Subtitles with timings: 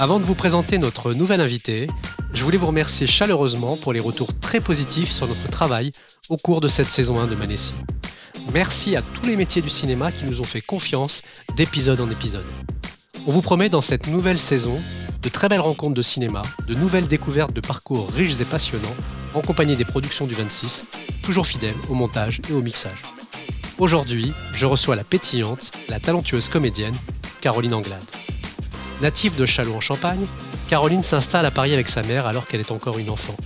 [0.00, 1.88] Avant de vous présenter notre nouvelle invitée,
[2.32, 5.90] je voulais vous remercier chaleureusement pour les retours très positifs sur notre travail
[6.28, 7.74] au cours de cette saison 1 de Manessi.
[8.54, 11.24] Merci à tous les métiers du cinéma qui nous ont fait confiance
[11.56, 12.46] d'épisode en épisode.
[13.26, 14.78] On vous promet dans cette nouvelle saison
[15.20, 18.94] de très belles rencontres de cinéma, de nouvelles découvertes de parcours riches et passionnants,
[19.34, 20.84] en compagnie des productions du 26,
[21.24, 23.02] toujours fidèles au montage et au mixage.
[23.78, 26.94] Aujourd'hui, je reçois la pétillante, la talentueuse comédienne,
[27.40, 28.04] Caroline Anglade.
[29.00, 30.26] Native de Châlons en Champagne,
[30.68, 33.36] Caroline s'installe à Paris avec sa mère alors qu'elle est encore une enfant.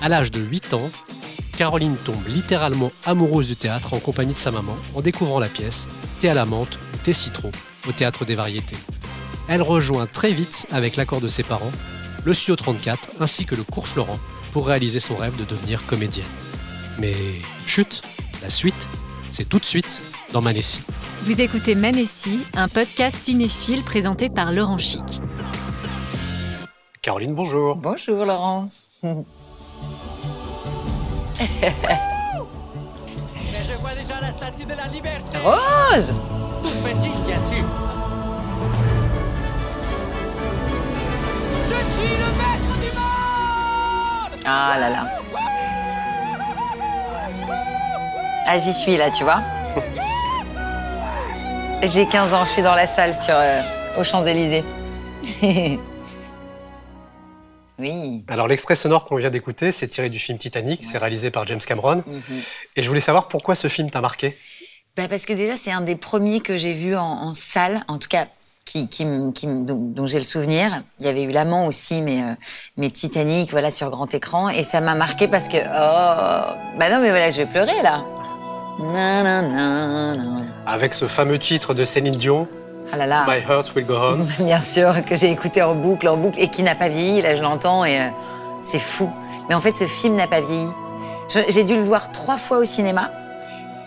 [0.00, 0.90] À l'âge de 8 ans,
[1.56, 5.88] Caroline tombe littéralement amoureuse du théâtre en compagnie de sa maman en découvrant la pièce
[6.20, 7.50] Thé à la menthe ou Thé citron
[7.86, 8.76] au théâtre des variétés.
[9.48, 11.72] Elle rejoint très vite, avec l'accord de ses parents,
[12.24, 14.18] le Studio 34 ainsi que le cours Florent
[14.52, 16.26] pour réaliser son rêve de devenir comédienne.
[16.98, 17.14] Mais
[17.66, 18.02] chut,
[18.42, 18.88] la suite,
[19.30, 20.80] c'est tout de suite dans Manessi.
[21.22, 25.20] Vous écoutez Manessi, un podcast cinéphile présenté par Laurent Chic.
[27.02, 27.76] Caroline, bonjour.
[27.76, 28.66] Bonjour Laurent.
[29.02, 29.06] Je
[33.80, 35.38] vois déjà la statue de la liberté.
[35.44, 36.14] Rose
[36.62, 37.64] Toute petite, bien sûr.
[41.66, 45.06] Je suis le maître du monde Ah là là.
[48.46, 49.40] Ah j'y suis là, tu vois.
[51.82, 53.60] J'ai 15 ans, je suis dans la salle sur euh,
[53.98, 54.64] aux Champs-Élysées.
[57.78, 58.24] oui.
[58.28, 61.60] Alors l'extrait sonore qu'on vient d'écouter, c'est tiré du film Titanic, c'est réalisé par James
[61.60, 62.02] Cameron.
[62.76, 64.36] Et je voulais savoir pourquoi ce film t'a marqué.
[64.96, 67.98] Bah, parce que déjà, c'est un des premiers que j'ai vu en, en salle, en
[67.98, 68.26] tout cas,
[68.64, 70.82] qui, qui, me- qui me- dont, dont j'ai le souvenir.
[70.98, 72.34] Il y avait eu L'Amant aussi, mais, euh,
[72.76, 74.48] mais Titanic, voilà, sur grand écran.
[74.48, 78.04] Et ça m'a marqué parce que, oh, bah non, mais voilà, je vais pleurer là.
[80.66, 82.46] Avec ce fameux titre de Céline Dion,
[82.92, 83.26] Ah là là.
[83.28, 84.18] My Heart Will Go On.
[84.44, 87.20] Bien sûr, que j'ai écouté en boucle, en boucle, et qui n'a pas vieilli.
[87.22, 88.08] Là, je l'entends et euh,
[88.62, 89.10] c'est fou.
[89.48, 90.68] Mais en fait, ce film n'a pas vieilli.
[91.48, 93.10] J'ai dû le voir trois fois au cinéma,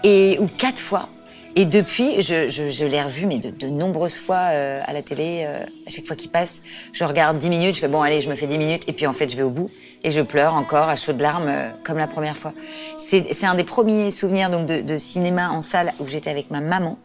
[0.04, 1.08] et, ou quatre fois.
[1.56, 5.02] Et depuis, je, je- je l'ai revu, mais de, de nombreuses fois euh, à la
[5.02, 5.44] télé.
[5.46, 6.62] euh, à chaque fois qu'il passe,
[6.94, 9.06] je regarde dix minutes, je fais bon, allez, je me fais dix minutes, et puis
[9.08, 9.70] en fait, je vais au bout.
[10.04, 12.54] Et je pleure encore à chaudes larmes, euh, comme la première fois.
[12.98, 16.50] C'est c'est un des premiers souvenirs donc, de, de cinéma en salle où j'étais avec
[16.52, 16.98] ma maman.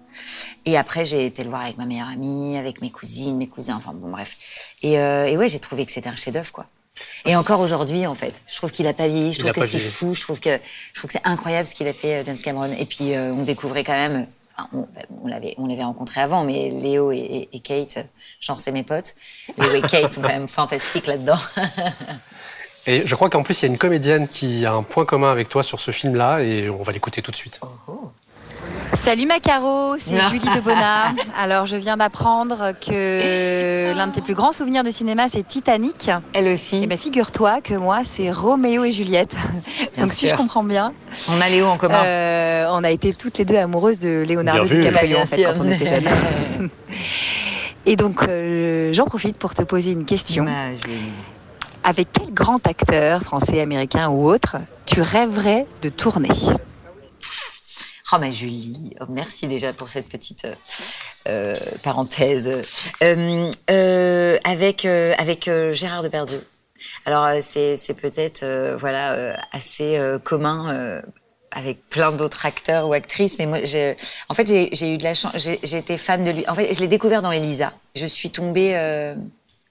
[0.64, 3.74] Et après, j'ai été le voir avec ma meilleure amie, avec mes cousines, mes cousins,
[3.76, 4.36] enfin bon, bref.
[4.82, 6.66] Et, euh, et ouais, j'ai trouvé que c'était un chef-d'œuvre, quoi.
[7.26, 9.32] Et encore aujourd'hui, en fait, je trouve qu'il a pas vieilli.
[9.34, 10.14] Je trouve que c'est fou.
[10.14, 10.56] Je trouve que
[10.94, 12.72] je trouve que c'est incroyable ce qu'il a fait, euh, James Cameron.
[12.72, 14.26] Et puis, euh, on découvrait quand même.
[14.56, 18.06] Enfin, on, bah, on l'avait, on l'avait rencontré avant, mais Léo et, et- et Kate,
[18.40, 19.14] genre c'est mes potes.
[19.58, 21.38] Léo et Kate sont quand même fantastiques là-dedans.
[22.86, 25.32] Et je crois qu'en plus, il y a une comédienne qui a un point commun
[25.32, 27.60] avec toi sur ce film-là, et on va l'écouter tout de suite.
[28.94, 30.28] Salut Macaro, c'est Ah.
[30.30, 31.12] Julie de Bonnard.
[31.38, 36.10] Alors je viens d'apprendre que l'un de tes plus grands souvenirs de cinéma c'est Titanic.
[36.32, 36.82] Elle aussi.
[36.82, 39.34] Et ben figure-toi que moi c'est Roméo et Juliette.
[39.96, 40.92] Bien Donc si je comprends bien,
[41.30, 42.02] On a Léo en commun.
[42.04, 44.78] euh, on a été toutes les deux amoureuses de Leonardo Bien.
[44.90, 46.68] DiCaprio en fait, bien quand on était jeunes.
[47.86, 50.46] Et donc euh, j'en profite pour te poser une question.
[51.84, 54.56] Avec quel grand acteur, français, américain ou autre,
[54.86, 56.30] tu rêverais de tourner?
[58.12, 60.54] Oh ma Julie, Oh, merci déjà pour cette petite euh,
[61.26, 62.62] euh, parenthèse.
[63.02, 66.46] Euh, avec avec Gérard Depardieu.
[67.04, 71.02] Alors c'est peut-être voilà assez commun.
[71.50, 73.96] avec plein d'autres acteurs ou actrices, mais moi, j'ai,
[74.28, 75.32] en fait, j'ai, eu de la chance.
[75.36, 76.44] J'ai, été fan de lui.
[76.48, 77.72] En fait, je l'ai découvert dans Elisa.
[77.96, 79.14] Je suis tombée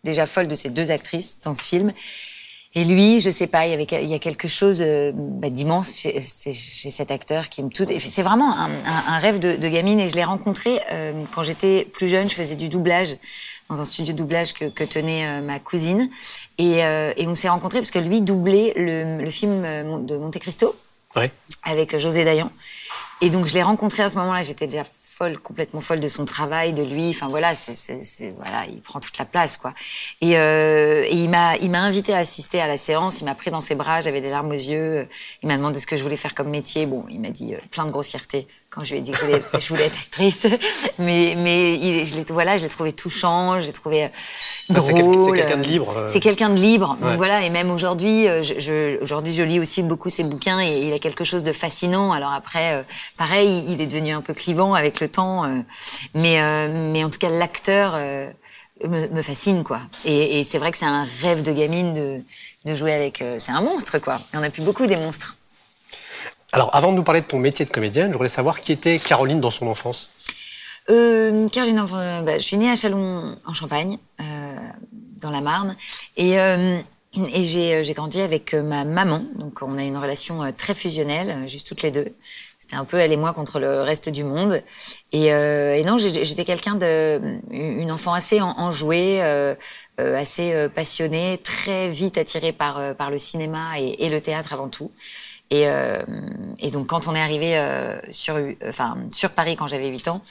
[0.03, 1.93] déjà folle de ces deux actrices dans ce film.
[2.77, 5.49] Et lui, je sais pas, il y avait il y a quelque chose euh, bah,
[5.49, 7.85] d'immense chez, cet acteur qui me tout.
[7.99, 11.43] C'est vraiment un, un- un rêve de, de gamine et je l'ai rencontré euh, quand
[11.43, 12.29] j'étais plus jeune.
[12.29, 13.15] Je faisais du doublage
[13.69, 16.09] dans un studio de doublage que, que tenait euh, ma cousine
[16.57, 19.63] et, euh, et on s'est rencontrés parce que lui doublait le, le film
[20.05, 20.75] de Monte Cristo
[21.15, 21.31] Ouais.
[21.63, 22.51] avec José Dayan.
[23.21, 24.43] Et donc je l'ai rencontré à ce moment-là.
[24.43, 24.83] J'étais déjà
[25.15, 27.09] folle, complètement folle de son travail, de lui.
[27.09, 29.73] Enfin voilà, c'est, c'est, voilà, il prend toute la place quoi.
[30.21, 33.21] Et, euh, et il m'a, il m'a invité à assister à la séance.
[33.21, 34.01] Il m'a pris dans ses bras.
[34.01, 35.07] J'avais des larmes aux yeux.
[35.41, 36.85] Il m'a demandé ce que je voulais faire comme métier.
[36.85, 39.25] Bon, il m'a dit euh, plein de grossièreté quand je lui ai dit que je
[39.25, 40.47] voulais, je voulais être actrice.
[40.99, 44.07] Mais, mais il, je l'ai, voilà, je l'ai trouvé touchant, je l'ai trouvé euh,
[44.75, 45.19] Ah, c'est drôle.
[45.19, 46.07] c'est quelqu'un de libre, euh.
[46.07, 46.97] C'est quelqu'un de libre.
[47.01, 47.09] Ouais.
[47.09, 50.59] Donc voilà, et même aujourd'hui, euh, je, je, aujourd'hui, je lis aussi beaucoup ses bouquins
[50.59, 52.11] et il a quelque chose de fascinant.
[52.11, 52.83] Alors après, euh,
[53.17, 55.59] pareil, il est devenu un peu clivant avec le temps, euh,
[56.13, 58.27] mais, euh, mais en tout cas, l'acteur euh,
[58.83, 59.81] me, me fascine, quoi.
[60.05, 62.21] Et, et c'est vrai que c'est un rêve de gamine de,
[62.69, 63.21] de jouer avec.
[63.21, 64.17] euh, c'est un monstre, quoi.
[64.33, 65.37] Il y en a plus beaucoup des monstres.
[66.55, 68.97] Alors, avant de nous parler de ton métier de comédienne, je voulais savoir qui était
[68.97, 70.09] Caroline dans son enfance.
[70.89, 71.83] Euh, Caroline,
[72.25, 74.23] bah, je suis née à Chalon en Champagne, euh,
[75.21, 75.75] dans la Marne,
[76.15, 76.77] et, euh,
[77.33, 79.21] et j'ai, euh, grandi avec euh, ma maman.
[79.37, 82.07] Donc on a une relation euh, très fusionnelle, juste toutes les deux.
[82.57, 84.63] C'était un peu elle et moi contre le reste du monde.
[85.11, 87.19] Et, euh, et non, j'étais quelqu'un de,
[87.51, 89.55] une enfant assez en- enjouée, euh,
[89.99, 94.69] euh, assez passionnée, très vite attirée par par le cinéma et, et le théâtre avant
[94.69, 94.89] tout.
[95.51, 96.01] Et, euh,
[96.59, 98.35] et donc quand on est arrivé euh, sur,
[98.67, 100.21] enfin, sur Paris quand j'avais 8 ans,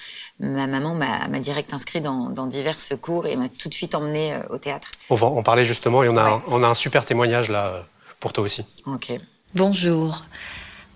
[0.41, 4.37] ma maman m'a direct inscrit dans, dans divers cours et m'a tout de suite emmené
[4.51, 4.89] au théâtre.
[5.11, 6.31] On va en parler justement et on a, Ouais.
[6.33, 7.83] un, on a un super témoignage là euh,
[8.19, 8.65] pour toi aussi.
[8.87, 9.13] Ok.
[9.55, 10.25] Bonjour.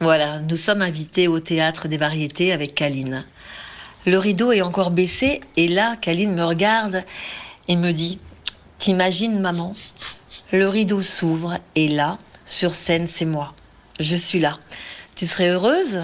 [0.00, 3.24] Voilà, nous sommes invités au théâtre des variétés avec Kaline.
[4.06, 7.04] Le rideau est encore baissé et là, Kaline me regarde
[7.68, 8.18] et me dit
[8.78, 9.74] T'imagines, maman
[10.52, 13.54] Le rideau s'ouvre et là, sur scène, c'est moi.
[13.98, 14.58] Je suis là.
[15.14, 16.00] Tu serais heureuse?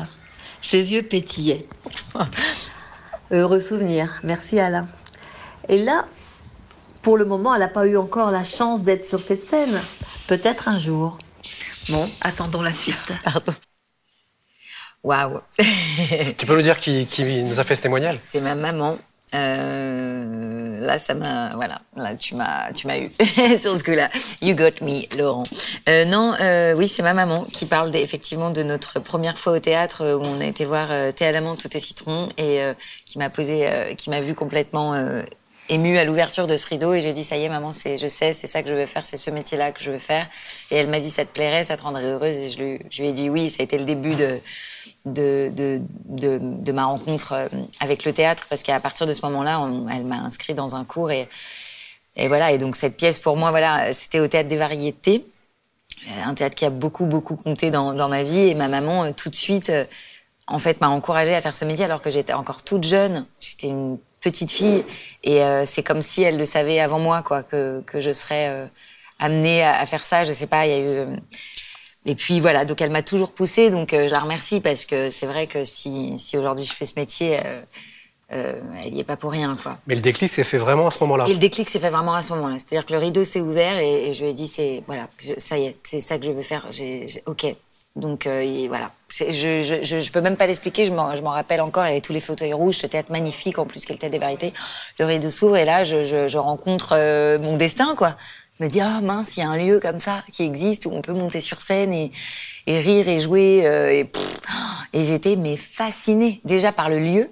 [0.63, 1.67] Ses yeux pétillaient.
[3.31, 4.11] Heureux souvenir.
[4.23, 4.89] Merci, Alain.
[5.69, 6.07] Et là,
[7.03, 9.81] pour le moment, elle n'a pas eu encore la chance d'être sur cette scène.
[10.27, 11.19] Peut-être un jour.
[11.89, 12.97] Bon, attendons la suite.
[13.25, 13.55] Pardon.
[15.03, 15.41] Waouh.
[15.59, 18.19] Tu peux nous dire qui, qui nous a fait ce témoignage?
[18.27, 18.99] C'est ma maman.
[19.35, 23.09] Euh, là, ça m'a, voilà, là, tu m'as, tu m'as eu
[23.59, 24.09] sur ce coup-là.
[24.41, 25.43] You got me, Laurent.
[25.89, 29.59] Euh, non, euh, oui, c'est ma maman qui parle effectivement de notre première fois au
[29.59, 32.75] théâtre euh, où on a été voir euh, Thé à la menthe, tout et euh,
[33.07, 34.95] qui m'a posé, qui m'a vu complètement
[35.69, 38.07] émue à l'ouverture de ce rideau et j'ai dit ça y est, maman, c'est, je
[38.09, 40.27] sais, c'est ça que je veux faire, c'est ce métier-là que je veux faire.
[40.71, 43.03] Et elle m'a dit ça te plairait, ça te rendrait heureuse et je lui, je
[43.03, 43.51] lui ai dit oui.
[43.51, 44.39] Ça a été le début de
[45.07, 45.81] de, de,
[46.41, 47.49] de, ma rencontre euh,
[47.81, 50.85] avec le théâtre parce qu'à partir de ce moment-là, on- elle m'a inscrit dans un
[50.87, 51.29] cours et,
[52.17, 52.53] et voilà.
[52.53, 55.27] Et donc cette pièce pour moi, voilà, c'était au théâtre des variétés,
[56.09, 59.05] Euh, un théâtre qui a beaucoup beaucoup compté dans, dans ma vie et ma maman
[59.05, 59.71] euh, tout de suite,
[60.47, 63.25] en fait, m'a encouragée à faire ce métier alors que j'étais encore toute jeune.
[63.41, 64.85] J'étais une petite fille
[65.23, 68.49] et euh, c'est comme si elle le savait avant moi, quoi, que que je serais
[68.51, 68.67] euh,
[69.21, 70.25] amenée à, à faire ça.
[70.25, 71.17] Je sais pas, il y a eu euh,
[72.07, 75.27] et puis voilà, donc elle m'a toujours poussée, donc je la remercie parce que c'est
[75.27, 77.61] vrai que si, si aujourd'hui je fais ce métier, euh,
[78.33, 79.79] euh, elle y est pas pour rien, quoi.
[79.87, 81.25] Mais le déclic s'est fait vraiment à ce moment-là.
[81.29, 82.57] Et le déclic s'est fait vraiment à ce moment-là.
[82.59, 85.39] C'est-à-dire que le rideau s'est ouvert et, et je lui ai dit, c'est voilà, je-
[85.39, 86.67] ça y est, c'est ça que je veux faire.
[86.71, 87.55] J'ai- ok.
[87.97, 90.85] Donc euh, voilà, je, je, je, peux même pas l'expliquer.
[90.85, 91.85] Je m'en, rappelle encore.
[91.85, 94.53] Elle avait tous les fauteuils rouges, ce théâtre magnifique en plus qu'elle théâtre des variétés.
[94.99, 98.17] Le rideau s'ouvre et là, je, je, je rencontre euh, mon destin, quoi.
[98.59, 100.91] Je me dis ah mince, il y a un lieu comme ça qui existe où
[100.93, 102.13] on peut monter sur scène et,
[102.67, 104.11] et rire et jouer euh, et
[104.93, 107.31] et j'étais mais fascinée déjà par le lieu.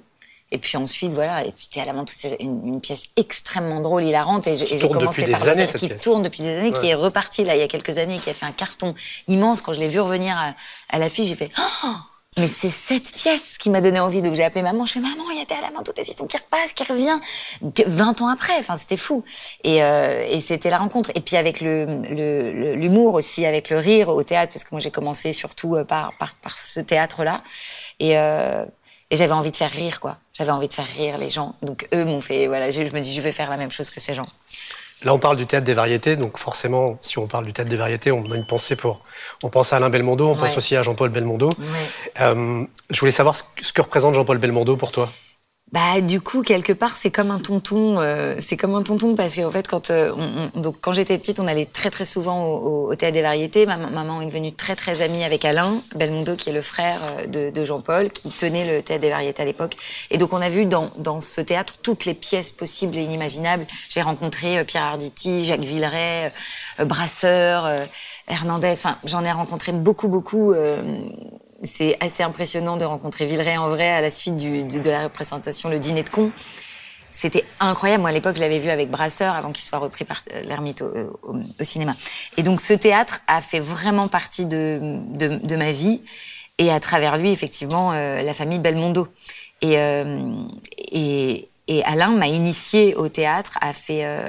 [0.54, 3.80] Et puis ensuite, voilà, et puis t'es à la main, c'est une, une pièce extrêmement
[3.80, 4.46] drôle, hilarante.
[4.46, 6.02] Et j'ai commencé par années, cette qui pièce.
[6.02, 8.34] tourne depuis des années, qui est reparti là il y a quelques années, qui a
[8.34, 8.94] fait un carton
[9.28, 9.62] immense.
[9.62, 10.54] Quand je l'ai vu revenir à,
[10.90, 11.88] à l'affiche, j'ai fait oh
[12.38, 14.22] mais c'est cette pièce qui m'a donné envie.
[14.22, 14.86] Donc j'ai appelé maman.
[14.86, 16.72] Je fais maman, il y a Thé à la main, tout est saison qui repasse,
[16.72, 17.18] qui revient.
[17.74, 19.22] Que 20 ans après, enfin c'était fou.
[19.64, 21.10] Et, euh, et c'était la rencontre.
[21.14, 24.70] Et puis avec le le- le- l'humour aussi, avec le rire au théâtre, parce que
[24.72, 27.42] moi j'ai commencé surtout euh, par par par ce théâtre-là.
[28.00, 28.64] Et euh,
[29.12, 30.16] et j'avais envie de faire rire, quoi.
[30.32, 31.54] J'avais envie de faire rire les gens.
[31.62, 33.90] Donc eux m'ont fait, voilà, je, je me dis, je vais faire la même chose
[33.90, 34.26] que ces gens.
[35.04, 37.76] Là, on parle du théâtre des variétés, donc forcément, si on parle du théâtre des
[37.76, 39.00] variétés, on a une pensée pour.
[39.42, 40.56] On pense à Alain Belmondo, on pense Ouais.
[40.56, 41.48] aussi à Jean-Paul Belmondo.
[41.58, 41.64] Ouais.
[42.20, 45.08] Euh, je voulais savoir ce que, ce que représente Jean-Paul Belmondo pour toi.
[45.72, 49.34] Bah du coup quelque part c'est comme un tonton, euh, c'est comme un tonton parce
[49.36, 52.44] qu'en fait quand euh, on, on- donc quand j'étais petite on allait très très souvent
[52.44, 53.64] au, au- au théâtre des variétés.
[53.64, 57.26] Ma maman est devenue très très amie avec Alain Belmondo qui est le frère euh,
[57.26, 59.74] de, de Jean-Paul qui tenait le théâtre des variétés à l'époque.
[60.10, 63.66] Et donc on a vu dans dans ce théâtre toutes les pièces possibles et inimaginables.
[63.88, 66.32] J'ai rencontré euh, Pierre Arditi, Jacques Villeray,
[66.80, 67.66] euh, Brasseur,
[68.28, 68.72] Hernandez.
[68.72, 70.52] Enfin j'en ai rencontré beaucoup beaucoup.
[70.52, 70.82] euh,
[71.62, 75.78] c'est assez impressionnant de rencontrer Villeray en vrai à la suite de la représentation Le
[75.78, 76.32] Dîner de Con.
[77.10, 78.00] C'était incroyable.
[78.00, 80.80] Moi, à l'époque, je l'avais vu avec Brasseur avant qu'il soit repris par euh, l'ermite
[80.80, 81.92] au, au- cinéma.
[82.38, 86.00] Et donc, ce théâtre a fait vraiment partie de, ma vie.
[86.58, 89.08] Et à travers lui, effectivement, euh, la famille Belmondo.
[89.60, 90.32] Et, euh,
[91.84, 94.28] Alain m'a initié au théâtre, a fait, euh,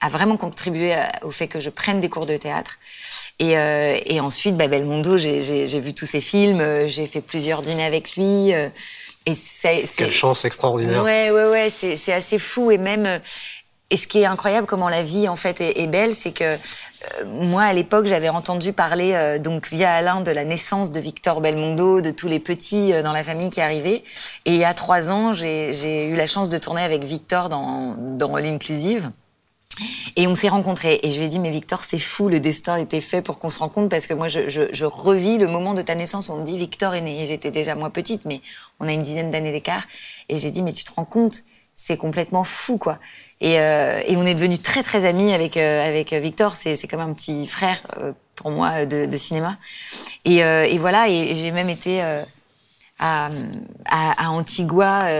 [0.00, 2.78] a vraiment contribué au fait que je prenne des cours de théâtre.
[3.38, 7.62] Et, euh, et ensuite, bah, Belmondo, j'ai- vu tous ses films, euh, j'ai fait plusieurs
[7.62, 8.54] dîners avec lui.
[8.54, 8.68] euh,
[9.26, 11.02] et c'est Quelle chance extraordinaire.
[11.04, 13.06] Ouais, ouais, ouais, c'est assez fou et même.
[13.06, 13.18] euh,
[13.92, 16.44] Et ce qui est incroyable, comment la vie en fait est, est belle, c'est que
[16.44, 16.56] euh,
[17.26, 21.40] moi à l'époque j'avais entendu parler euh, donc via Alain de la naissance de Victor
[21.40, 24.04] Belmondo, de tous les petits euh, dans la famille qui arrivaient.
[24.44, 27.48] Et il y a trois ans, j'ai j'ai eu la chance de tourner avec Victor
[27.48, 29.10] dans dans l'inclusive.
[30.16, 31.00] Et on s'est rencontrés.
[31.02, 33.48] Et je lui ai dit, mais Victor, c'est fou, le destin était fait pour qu'on
[33.48, 36.32] se rencontre parce que moi, je, je, je revis le moment de ta naissance où
[36.32, 37.22] on me dit, Victor est né.
[37.22, 38.40] Et j'étais déjà moins petite, mais
[38.78, 39.84] on a une dizaine d'années d'écart.
[40.28, 41.42] Et j'ai dit, mais tu te rends compte,
[41.74, 42.98] c'est complètement fou, quoi.
[43.40, 46.54] Et, euh, et on est devenus très, très amis avec, euh, avec Victor.
[46.54, 49.56] C'est comme un petit frère euh, pour moi de, cinéma.
[50.24, 52.02] Et, et voilà, et, j'ai même été.
[52.98, 53.30] à,
[53.86, 55.10] à, Antigua,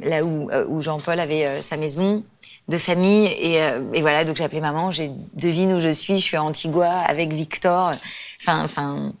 [0.00, 2.24] là où, où Jean-Paul avait sa maison
[2.70, 3.26] de famille.
[3.26, 6.36] Et, euh, et voilà, donc j'ai appelé maman, j'ai devine où je suis, je suis
[6.36, 7.90] à Antigua avec Victor.
[8.40, 9.12] Enfin, enfin,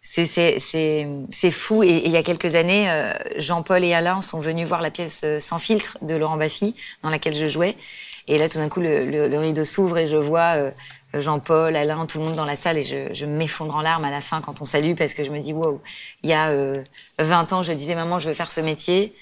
[0.00, 1.84] c'est fou.
[1.84, 5.22] Et, il y a quelques années, euh, Jean-Paul et Alain sont venus voir la pièce
[5.24, 7.76] euh, Sans filtre de Laurent Baffy, dans laquelle je jouais.
[8.26, 10.72] Et là, tout d'un coup, le, rideau s'ouvre et je vois
[11.20, 14.10] Jean-Paul, Alain, tout le monde dans la salle et je, je m'effondre en larmes à
[14.10, 15.80] la fin quand on salue parce que je me dis, wow,
[16.22, 16.82] il y a euh,
[17.18, 19.14] 20 ans, je disais, maman, je veux faire ce métier.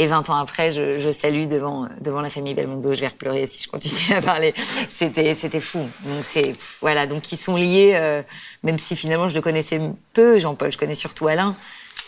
[0.00, 2.94] Et 20 ans après, je, salue devant, devant la famille Belmondo.
[2.94, 4.54] Je vais replorer si je continue à parler.
[4.88, 5.80] C'était, fou.
[6.06, 7.06] Donc c'est, voilà.
[7.06, 8.22] Donc ils sont liés, euh,
[8.62, 9.78] même si finalement je le connaissais
[10.14, 10.72] peu, Jean-Paul.
[10.72, 11.54] Je connais surtout Alain.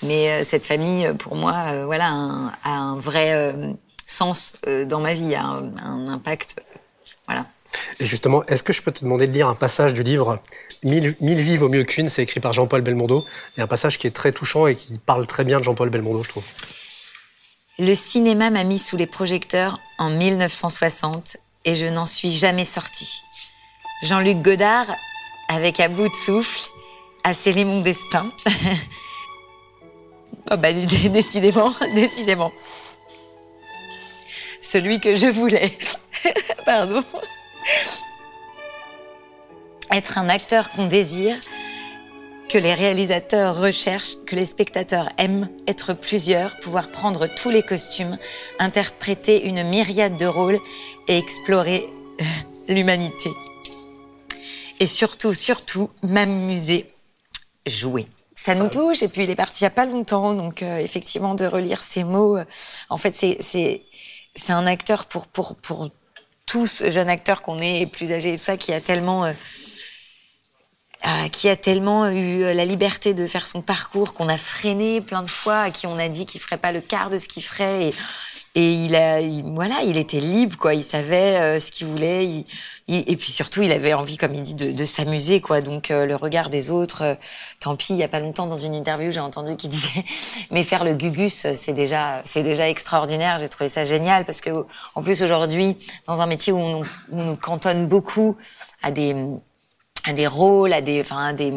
[0.03, 2.07] Mais euh, cette famille, euh, pour moi, voilà,
[2.65, 4.57] a un, vrai sens
[4.87, 6.65] dans ma vie, un, impact.
[7.27, 7.45] voilà.
[8.01, 10.39] Et justement, est-ce que je peux te demander de lire un passage du livre
[10.83, 13.27] Mille, Mille vies vaut mieux qu'une C'est écrit par Jean-Paul Belmondo.
[13.59, 16.23] Et un passage qui est très touchant et qui parle très bien de Jean-Paul Belmondo,
[16.23, 16.45] je trouve.
[17.83, 23.23] Le cinéma m'a mis sous les projecteurs en 1960 et je n'en suis jamais sortie.
[24.05, 24.87] Jean-Luc Godard,
[25.49, 26.71] avec à bout de souffle,
[27.25, 28.31] a scellé mon destin.
[30.53, 32.53] oh bah, dé- décidément, décidément.
[34.61, 35.77] Celui que je voulais.
[36.65, 37.03] Pardon.
[39.91, 41.37] Être un acteur qu'on désire,
[42.53, 48.19] que les réalisateurs recherchent, que les spectateurs aiment, être plusieurs, pouvoir prendre tous les costumes,
[48.59, 50.59] interpréter une myriade de rôles
[51.09, 51.87] et explorer
[52.21, 52.25] euh,
[52.69, 53.31] l'humanité.
[54.81, 56.93] Et surtout, surtout, m'amuser,
[57.67, 58.07] jouer.
[58.35, 60.77] Ça nous touche, et puis il est parti il n'y a pas longtemps, donc euh,
[60.77, 62.45] effectivement, de relire ces mots, euh,
[62.91, 63.83] en fait, c'est,
[64.51, 65.89] un acteur pour, pour, pour
[66.45, 69.25] tous, jeunes acteurs qu'on est, plus âgés et tout ça, qui a tellement...
[69.25, 69.33] euh,
[71.33, 75.23] qui a tellement eu euh, la liberté de faire son parcours qu'on a freiné plein
[75.23, 77.43] de fois, à qui on a dit qu'il ferait pas le quart de ce qu'il
[77.43, 77.95] ferait et,
[78.55, 80.75] et il a il- voilà il était libre quoi.
[80.75, 82.27] Il savait euh, ce qu'il voulait.
[82.27, 82.45] Il-
[82.89, 85.61] et puis surtout il avait envie comme il dit de, s'amuser quoi.
[85.61, 87.17] Donc euh, le regard des autres
[87.61, 90.05] tant pis il y a pas longtemps dans une interview j'ai entendu qu'il disait
[90.51, 93.39] mais faire le gugus c'est déjà c'est déjà extraordinaire.
[93.39, 94.51] J'ai trouvé ça génial parce que
[94.95, 96.83] en plus aujourd'hui dans un métier où on
[97.13, 98.37] nous cantonne beaucoup
[98.83, 99.15] à des
[100.05, 101.53] à des rôles, à des, enfin, à des,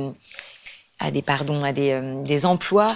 [1.00, 2.88] à des, pardon, à des, euh, des emplois.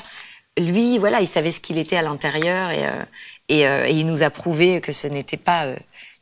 [0.58, 3.04] Lui, voilà, il savait ce qu'il était à l'intérieur et, euh,
[3.50, 5.76] et, euh, et il nous a prouvé que ce n'était pas euh,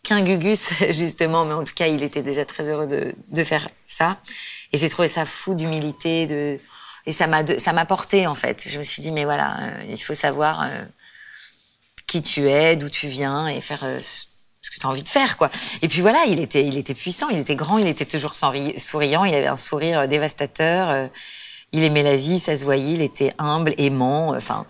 [0.04, 3.68] qu'un gugus, justement, mais en tout cas, il était déjà très heureux de, de faire
[3.86, 4.18] ça.
[4.74, 6.60] Et j'ai trouvé ça fou d'humilité, de,
[7.06, 8.64] et ça m'a, ça m'a porté, en fait.
[8.68, 10.84] Je me suis dit, mais voilà, euh, il faut savoir euh,
[12.08, 13.86] qui tu es, d'où tu viens et faire
[14.62, 15.50] ce que tu as envie de faire, quoi.
[15.82, 18.80] Et puis voilà, il était, il était puissant, il était grand, il était toujours souri-
[18.80, 21.08] souriant, il avait un sourire euh, dévastateur, euh,
[21.72, 24.66] il aimait la vie, ça se voyait, il était humble, aimant, euh, enfin,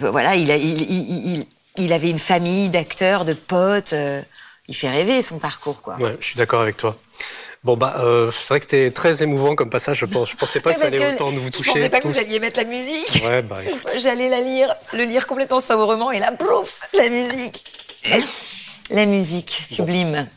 [0.00, 1.46] voilà, il, a- il, il, il,
[1.78, 4.22] il avait une famille d'acteurs, de potes, euh,
[4.68, 5.96] il fait rêver son parcours, quoi.
[5.96, 6.96] Ouais, je suis d'accord avec toi.
[7.64, 9.98] Bon, bah, euh, c'est vrai que c'était très émouvant comme passage.
[9.98, 11.70] Je, pense, je pensais pas que ça allait autant nous toucher.
[11.70, 13.22] Je pensais pas que vous alliez mettre la musique.
[13.24, 13.58] Ouais, bah.
[13.96, 17.64] J'allais la lire, le lire complètement sobrement, et là, plouf, la musique.
[18.90, 20.28] La musique, sublime.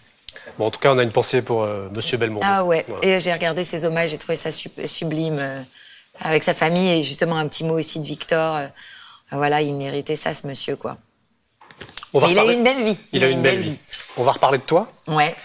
[0.58, 2.42] Bon, en tout cas, on a une pensée pour euh, Monsieur Belmondo.
[2.46, 3.06] Ah ouais, Voilà.
[3.06, 5.62] et j'ai regardé ses hommages, j'ai trouvé ça sublime euh,
[6.20, 8.56] avec sa famille et justement un petit mot aussi de Victor.
[8.58, 8.68] euh,
[9.32, 10.98] voilà, il méritait ça, ce monsieur, quoi.
[12.14, 12.98] On va Et il a eu une belle vie.
[13.14, 13.78] Il, a eu une belle vie.
[14.18, 14.88] On va reparler de toi.
[15.08, 15.36] Ouais.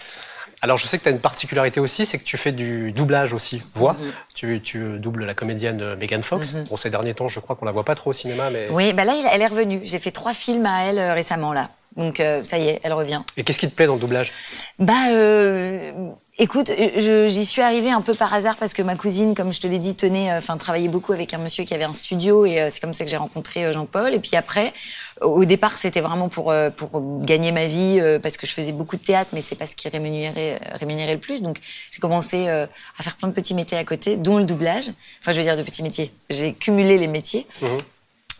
[0.61, 3.33] Alors, je sais que tu as une particularité aussi, c'est que tu fais du doublage
[3.33, 3.93] aussi, voix.
[3.93, 4.11] Mhm.
[4.33, 6.53] tu, tu doubles la comédienne euh, Megan Fox.
[6.69, 8.91] Bon, ces derniers temps, je crois qu'on la voit pas trop au cinéma, mais Oui,
[8.93, 9.81] bah là, elle est revenue.
[9.83, 11.69] J'ai fait trois films à elle récemment, là.
[11.95, 13.21] Donc euh, ça y est, elle revient.
[13.37, 14.31] Et qu'est-ce qui te plaît dans le doublage?
[14.79, 15.91] Bah, euh,
[16.37, 19.67] écoute, j'y suis arrivée un peu par hasard parce que ma cousine, comme je te
[19.67, 22.59] l'ai dit, tenait, euh, enfin, travaillait beaucoup avec un monsieur qui avait un studio et
[22.59, 24.13] euh, c'est comme ça que j'ai rencontré Jean-Paul.
[24.13, 24.73] Et puis après,
[25.21, 29.03] au départ, c'était vraiment pour pour gagner ma vie parce que je faisais beaucoup de
[29.03, 31.41] théâtre, mais c'est pas ce qui rémunérait rémunérait le plus.
[31.41, 31.57] Donc
[31.91, 32.67] j'ai commencé à
[33.03, 34.89] faire plein de petits métiers à côté, dont le doublage.
[35.21, 36.11] Enfin, je veux dire de petits métiers.
[36.29, 37.47] J'ai cumulé les métiers.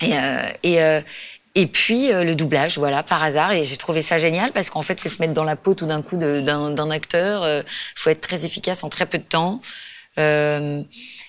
[0.02, 1.02] Et, euh, et, euh,
[1.56, 3.52] et puis euh, le doublage, voilà, par hasard.
[3.54, 5.86] Et j'ai trouvé ça génial parce qu'en fait, c'est se mettre dans la peau tout
[5.88, 7.44] d'un coup d'un acteur.
[7.44, 7.62] Euh,
[7.96, 9.62] faut être très efficace en très peu de temps.
[10.18, 10.82] Euh,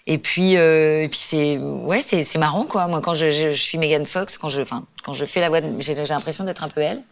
[0.07, 2.87] et puis, euh, et puis c'est ouais, c'est c'est marrant quoi.
[2.87, 5.49] Moi, quand je, je, je suis Megan Fox, quand je, enfin, quand je fais la
[5.49, 7.03] voix, j'ai l'impression d'être un peu elle.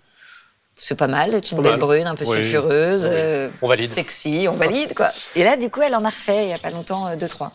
[0.76, 2.36] C'est pas mal d'être une belle brune, un peu Oui.
[2.42, 3.10] sulfureuse, Oui.
[3.12, 3.88] euh, On valide.
[3.88, 5.08] sexy, on valide quoi.
[5.36, 7.28] Et là, du coup, elle en a refait il y a pas longtemps, euh, deux
[7.28, 7.52] trois.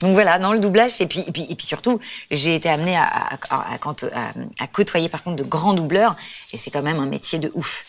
[0.00, 1.98] Donc voilà, dans le doublage, et puis, et puis, et puis surtout,
[2.30, 3.04] j'ai été amenée à,
[3.50, 6.14] à, à- côtoyer par contre de grands doubleurs,
[6.52, 7.84] et c'est quand même un métier de ouf.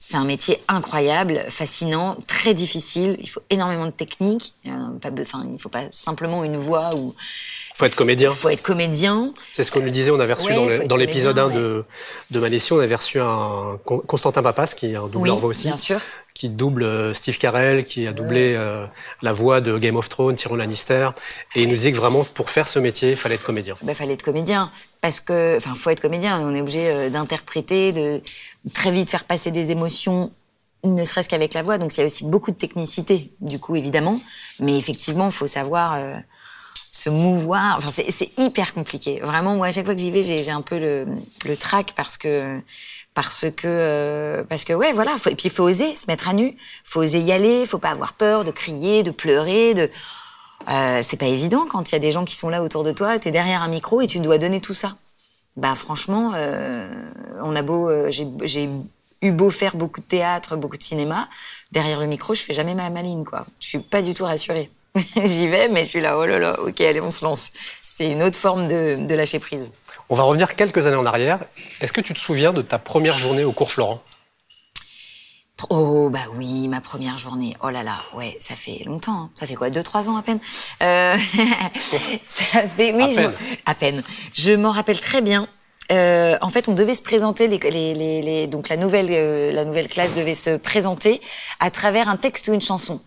[0.00, 3.16] C'est un métier incroyable, fascinant, très difficile.
[3.18, 4.54] Il faut énormément de technique.
[4.64, 7.16] Il ne faut pas simplement une voix ou.
[7.74, 8.30] Faut être comédien.
[8.30, 9.32] Il faut être comédien.
[9.52, 11.84] C'est ce qu'on lui disait, on avait reçu Ouais, dans l'épisode 1 comédien, de,
[12.30, 15.50] de Manessi, on avait reçu un Con- Constantin Papas, qui est un doubleur Oui, voix
[15.50, 16.00] aussi, bien sûr.
[16.38, 18.86] Qui double euh, Steve Carell, qui a doublé euh,
[19.22, 21.08] la voix de Game of Thrones, Tyrion Lannister.
[21.56, 23.74] Et il nous disait que vraiment, pour faire ce métier, il fallait être comédien.
[23.82, 24.70] Il fallait être comédien.
[25.00, 26.40] Parce que, enfin, faut être comédien.
[26.40, 28.22] On est obligé euh, d'interpréter, de
[28.72, 30.30] très vite faire passer des émotions,
[30.84, 31.76] ne serait-ce qu'avec la voix.
[31.76, 34.20] Donc, il y a aussi beaucoup de technicité, du coup, évidemment.
[34.60, 36.14] Mais effectivement, il faut savoir euh,
[36.92, 37.78] se mouvoir.
[37.78, 39.18] Enfin, c'est- hyper compliqué.
[39.24, 41.04] Vraiment, moi, à chaque fois que j'y vais, j'ai j'ai un peu le,
[41.44, 42.60] le trac parce que
[43.20, 46.32] parce que euh, parce que ouais voilà et puis il faut oser se mettre à
[46.32, 49.90] nu faut oser y aller faut pas avoir peur de crier de pleurer de
[50.70, 52.92] euh, c'est pas évident quand il y a des gens qui sont là autour de
[52.92, 54.96] toi, tu es derrière un micro et tu dois donner tout ça.
[55.56, 56.88] Bah franchement, euh,
[57.42, 58.70] on a beau, euh, j'ai-
[59.22, 61.28] eu beau faire beaucoup de théâtre, beaucoup de cinéma,
[61.72, 63.46] derrière le micro, je fais jamais ma maline quoi.
[63.60, 64.70] Je suis pas du tout rassurée.
[65.24, 67.50] J'y vais, mais je suis là, oh là là, ok, allez, on se lance.
[67.82, 69.72] C'est une autre forme de lâcher prise.
[70.10, 71.40] On va revenir quelques années en arrière.
[71.80, 74.00] Est-ce que tu te souviens de ta première journée au cours Florent?
[75.70, 77.56] Oh bah oui, ma première journée.
[77.62, 79.12] Oh là là, ouais, ça fait longtemps.
[79.24, 79.30] hein.
[79.34, 80.38] Ça fait quoi, deux trois ans à peine?
[80.82, 81.16] Euh,
[82.28, 83.24] ça fait oui, À je peine.
[83.30, 83.36] m'en-
[83.66, 84.02] à peine.
[84.34, 85.48] Je m'en rappelle très bien.
[85.90, 89.50] Euh, en fait, on devait se présenter, les, les, les, les- donc la nouvelle, euh,
[89.52, 91.20] la nouvelle classe devait se présenter
[91.60, 93.00] à travers un texte ou une chanson.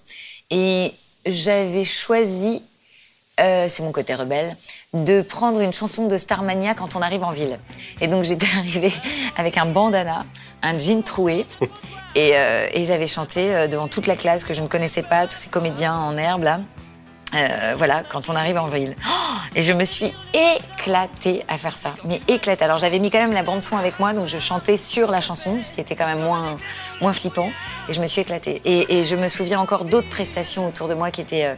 [0.49, 0.91] Et
[1.25, 2.61] j'avais choisi,
[3.41, 4.55] euh, c'est mon côté rebelle,
[4.93, 7.59] de prendre une chanson de Starmania quand on arrive en ville.
[7.99, 8.93] Et donc j'étais arrivée
[9.37, 10.25] avec un bandana,
[10.61, 11.45] un jean troué,
[12.15, 15.27] et, euh, et j'avais chanté euh, devant toute la classe que je ne connaissais pas,
[15.27, 16.59] tous ces comédiens en herbe là.
[17.33, 18.93] Euh, voilà, quand on arrive en ville.
[19.07, 21.93] Oh, et je me suis éclatée à faire ça.
[22.03, 22.65] Mais éclatée.
[22.65, 25.21] Alors j'avais mis quand même la bande son avec moi, donc je chantais sur la
[25.21, 26.57] chanson, ce qui était quand même moins,
[26.99, 27.49] moins flippant.
[27.87, 28.61] Et je me suis éclatée.
[28.65, 31.55] Et, et je me souviens encore d'autres prestations autour de moi qui étaient euh,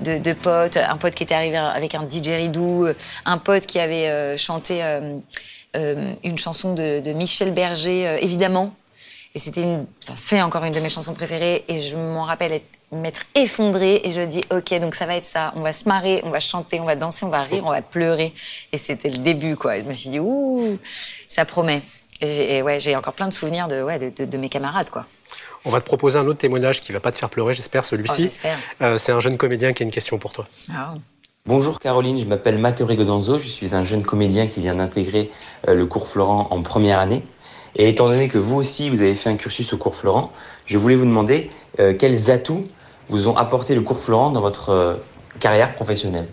[0.00, 0.76] de, de potes.
[0.76, 4.82] Un pote qui était arrivé avec un didgeridoo, euh, un pote qui avait euh, chanté
[4.82, 5.16] euh,
[5.76, 8.74] euh, une chanson de, de Michel Berger, euh, évidemment.
[9.36, 11.64] Et c'était une, enfin, c'est encore une de mes chansons préférées.
[11.68, 14.00] Et je m'en rappelle être- m'être effondrée.
[14.04, 15.52] Et je dis, ok, donc ça va être ça.
[15.56, 17.82] On va se marrer, on va chanter, on va danser, on va rire, on va
[17.82, 18.32] pleurer.
[18.72, 19.76] Et c'était le début, quoi.
[19.78, 20.78] Je me suis dit, ouh,
[21.28, 21.82] ça promet.
[22.20, 24.90] Et, j'ai- et ouais, j'ai encore plein de souvenirs de, ouais, de- de mes camarades,
[24.90, 25.04] quoi.
[25.64, 28.22] On va te proposer un autre témoignage qui va pas te faire pleurer, j'espère, celui-ci.
[28.22, 28.58] Oh, j'espère.
[28.82, 30.46] Euh, c'est un jeune comédien qui a une question pour toi.
[30.72, 30.94] Ah.
[31.46, 35.30] Bonjour Caroline, je m'appelle Matteo Rigodonzo, je suis un jeune comédien qui vient d'intégrer
[35.68, 37.22] euh, le cours Florent en première année.
[37.76, 40.32] Et étant donné que vous aussi vous avez fait un cursus au cours Florent,
[40.64, 41.50] je voulais vous demander
[41.80, 42.64] euh, quels atouts
[43.10, 44.94] vous ont apporté le cours Florent dans votre euh,
[45.38, 46.28] carrière professionnelle?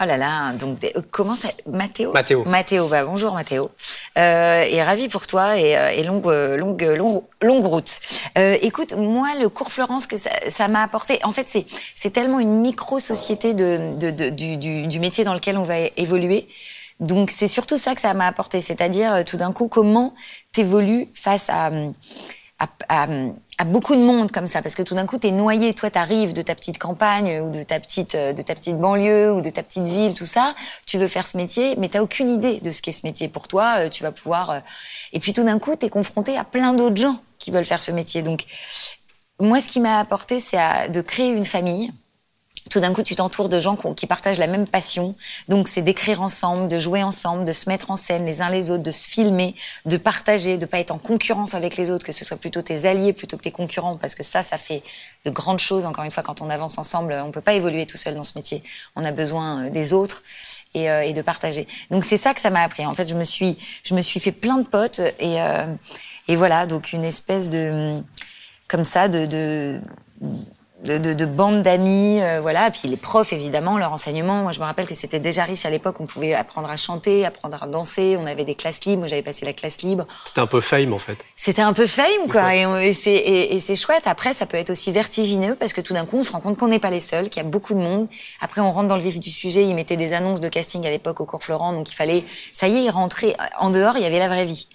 [0.00, 0.78] Oh là là, donc
[1.10, 2.44] comment ça Mathéo Mathéo.
[2.44, 3.70] Mathéo, bah bonjour Mathéo.
[4.18, 5.90] Euh, et ravi pour toi et, euh,
[6.26, 8.00] euh, longue, longue, longue route.
[8.36, 11.48] Écoute, moi, le cours Florence que ça m'a apporté, en fait,
[11.94, 16.48] c'est tellement une micro-société de, du, du, métier dans lequel on va évoluer.
[17.00, 20.14] Donc c'est surtout ça que ça m'a apporté, c'est-à-dire tout d'un coup comment
[20.52, 21.94] t'évolues face à, hum,
[22.62, 22.68] à,
[23.04, 23.08] à,
[23.58, 25.74] à beaucoup de monde comme ça, parce que tout d'un coup, t'es noyé.
[25.74, 29.32] Toi, t'arrives de ta petite campagne ou de ta petite, euh, de ta petite banlieue
[29.32, 30.54] ou de ta petite ville, tout ça.
[30.86, 33.28] Tu veux faire ce métier, mais t'as aucune idée de ce qu'est ce métier.
[33.28, 34.50] Pour toi, euh, tu vas pouvoir.
[34.50, 34.60] euh,
[35.12, 37.92] Et puis tout d'un coup, t'es confronté à plein d'autres gens qui veulent faire ce
[37.92, 38.22] métier.
[38.22, 38.44] Donc,
[39.40, 41.92] moi, ce qui m'a apporté, c'est de créer une famille
[42.70, 45.14] tout d'un coup, tu t'entoures de gens qui partagent la même passion.
[45.48, 48.70] Donc, c'est d'écrire ensemble, de jouer ensemble, de se mettre en scène les uns les
[48.70, 52.12] autres, de se filmer, de partager, de pas être en concurrence avec les autres, que
[52.12, 54.82] ce soit plutôt tes alliés plutôt que tes concurrents, parce que ça, ça fait
[55.24, 55.84] de grandes choses.
[55.84, 58.32] Encore une fois, quand on avance ensemble, on peut pas évoluer tout seul dans ce
[58.36, 58.62] métier.
[58.96, 60.22] On a besoin euh, des autres
[60.74, 61.66] et, euh, et de partager.
[61.90, 62.86] Donc, c'est ça que ça m'a appris.
[62.86, 65.66] En fait, je me suis, je me suis fait plein de potes et, euh,
[66.28, 68.00] et voilà, donc une espèce de,
[68.68, 69.80] comme ça, de, de
[70.82, 72.70] de, de, de bande d'amis, euh, voilà.
[72.70, 74.42] Puis les profs, évidemment, leur enseignement.
[74.42, 75.96] Moi, je me rappelle que c'était déjà riche à l'époque.
[76.00, 78.16] On pouvait apprendre à chanter, apprendre à danser.
[78.20, 79.00] On avait des classes libres.
[79.00, 80.06] Moi, j'avais passé la classe libre.
[80.24, 81.18] C'était un peu fame, en fait.
[81.36, 82.54] C'était un peu fame, quoi.
[82.54, 84.06] Et, c'est et, et c'est chouette.
[84.06, 86.58] Après, ça peut être aussi vertigineux parce que tout d'un coup, on se rend compte
[86.58, 88.08] qu'on n'est pas les seuls, qu'il y a beaucoup de monde.
[88.40, 89.64] Après, on rentre dans le vif du sujet.
[89.64, 92.68] Ils mettaient des annonces de casting à l'époque au cours Florent, donc il fallait, ça
[92.68, 93.96] y est, rentrer en dehors.
[93.96, 94.68] Il y avait la vraie vie.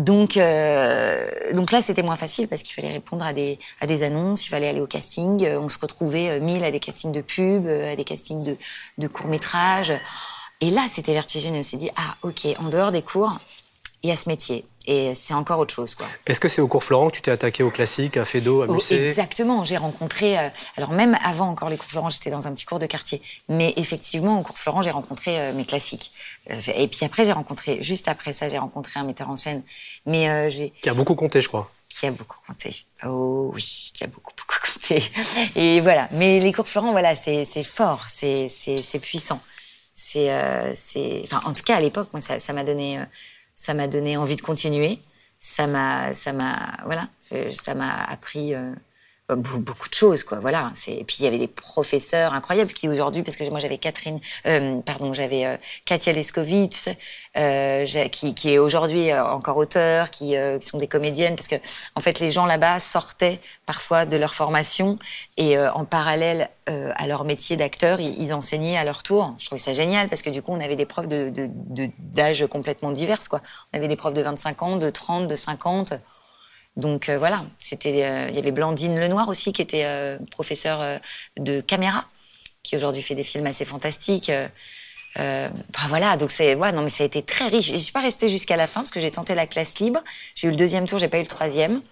[0.00, 4.02] Donc, euh, donc là, c'était moins facile parce qu'il fallait répondre à des, à des
[4.02, 5.44] annonces, il fallait aller au casting.
[5.44, 8.56] Euh, On se retrouvait euh, mille à des castings de pub, à des castings de,
[8.96, 9.92] de courts-métrages.
[10.62, 11.58] Et là, c'était vertigineux.
[11.58, 13.38] On s'est dit, ah, ok, en dehors des cours,
[14.02, 14.64] il y a ce métier.
[14.86, 16.06] Et c'est encore autre chose, quoi.
[16.26, 18.66] Est-ce que c'est au cours Florent que tu t'es attaqué au classique, à Fédo, à
[18.68, 19.08] Oh, Musset?
[19.10, 20.38] exactement, j'ai rencontré.
[20.38, 23.20] euh, alors même avant encore les cours Florent, j'étais dans un petit cours de quartier.
[23.48, 26.12] Mais effectivement, au cours Florent, j'ai rencontré euh, mes classiques.
[26.50, 29.62] Euh, et puis après, j'ai rencontré, juste après ça, j'ai rencontré un metteur en scène.
[30.06, 31.70] Mais euh, j'ai Qui a beaucoup compté, je crois.
[31.90, 32.74] qui a beaucoup compté.
[33.04, 35.02] Oh oui, qui a beaucoup beaucoup compté.
[35.56, 36.08] Et voilà.
[36.12, 39.40] Mais les cours Florent, voilà, c'est c'est fort, c'est c'est c'est puissant.
[39.94, 41.20] C'est euh, c'est.
[41.26, 43.04] Enfin, en tout cas, à l'époque, moi, ça ça m'a donné euh,
[43.60, 45.00] ça m'a donné envie de continuer.
[45.38, 48.54] Ça m'a ça m'a voilà, euh, ça m'a appris.
[48.54, 48.74] euh,
[49.36, 50.72] beaucoup de choses quoi voilà.
[50.86, 54.20] Et puis il y avait des professeurs incroyables qui aujourd'hui parce que moi j'avais Catherine
[54.46, 56.88] euh, pardon j'avais euh, Katia Leskovitz
[57.36, 61.56] euh, qui, est aujourd'hui euh, encore auteur qui, euh, qui sont des comédiennes parce que
[61.94, 64.96] en fait les gens là-bas sortaient parfois de leur formation
[65.36, 69.34] et euh, en parallèle euh, à leur métier d'acteur ils, enseignaient à leur tour.
[69.38, 71.32] Je trouvais ça génial parce que du coup on avait des profs de-
[71.98, 73.40] d'âge complètement divers quoi.
[73.72, 75.94] On avait des profs de 25 ans de 30 de 50
[76.80, 80.80] donc euh, voilà, c'était euh, il y avait Blandine Lenoir aussi qui était euh, professeure
[80.80, 80.98] euh,
[81.38, 82.06] de caméra,
[82.62, 84.32] qui aujourd'hui fait des films assez fantastiques.
[85.88, 87.70] Voilà, donc c'est ouais, non mais ça a été très riche.
[87.70, 90.00] Je suis pas restée jusqu'à la fin parce que j'ai tenté la classe libre.
[90.34, 91.82] J'ai eu le deuxième tour, j'ai pas eu le troisième.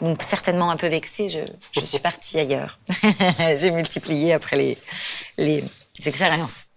[0.00, 1.40] Donc certainement un peu vexée, je,
[1.72, 2.78] je suis partie ailleurs.
[3.60, 4.78] j'ai multiplié après les
[5.38, 5.64] les
[6.06, 6.68] expériences.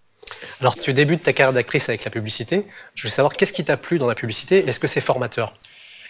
[0.60, 2.66] Alors, tu débutes ta carrière d'actrice avec la publicité.
[2.94, 4.68] Je veux savoir qu'est-ce qui t'a plu dans la publicité?
[4.68, 5.54] Est-ce que c'est formateur?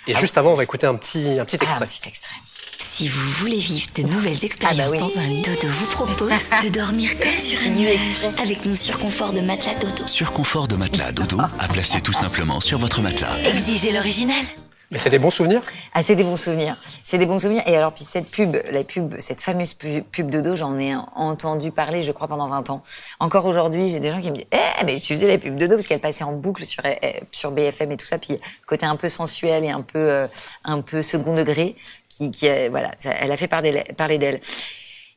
[0.09, 1.83] Et juste avant, on va écouter un petit, un petit Ah, extrait.
[1.85, 2.35] un petit extrait.
[2.79, 5.15] Si vous voulez vivre de nouvelles expériences Ah bah oui.
[5.15, 6.29] dans un lit, Dodo vous propose
[6.65, 10.07] de dormir comme sur un nuage avec mon surconfort de matelas Dodo.
[10.07, 13.39] Surconfort de matelas Dodo à placer tout simplement sur votre matelas.
[13.49, 14.45] Exigez l'original.
[14.93, 15.63] Mais c'est des bons souvenirs?
[15.95, 16.77] Ah, c'est des bons souvenirs.
[17.03, 17.63] C'est des bons souvenirs.
[17.67, 21.73] Et alors, puis cette pub, la pub, cette fameuse pu- pub Dodo, j'en ai entendu
[21.73, 22.83] parler, je crois, pendant 20 ans.
[23.19, 25.77] Encore aujourd'hui, j'ai des gens qui me disent, eh, mais tu faisais la pub Dodo
[25.77, 28.19] parce qu'elle passait en boucle sur, eh, sur BFM et tout ça.
[28.19, 30.27] Puis, côté un peu sensuel et un peu, euh,
[30.65, 31.75] un peu second degré,
[32.11, 33.73] qui, qui euh, voilà, elle a fait parler
[34.19, 34.41] d'elle.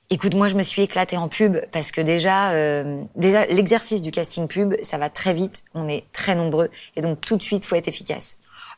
[0.09, 4.11] Écoute, moi, je me suis éclatée en pub parce que déjà, euh, déjà l'exercice du
[4.11, 5.63] casting pub, ça va très vite.
[5.73, 8.37] On est très nombreux et donc tout de suite, faut être efficace.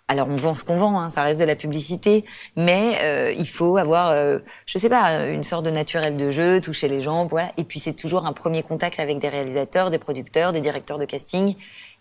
[0.09, 2.23] Alors, on vend ce qu'on vend, hein, ça reste de la publicité,
[2.55, 6.61] mais euh, il faut avoir, euh, je sais pas, une sorte de naturel de jeu,
[6.61, 7.51] toucher les gens, voilà.
[7.57, 11.03] Et puis, c'est toujours un premier contact avec des réalisateurs, des producteurs, des directeurs de
[11.03, 11.55] casting.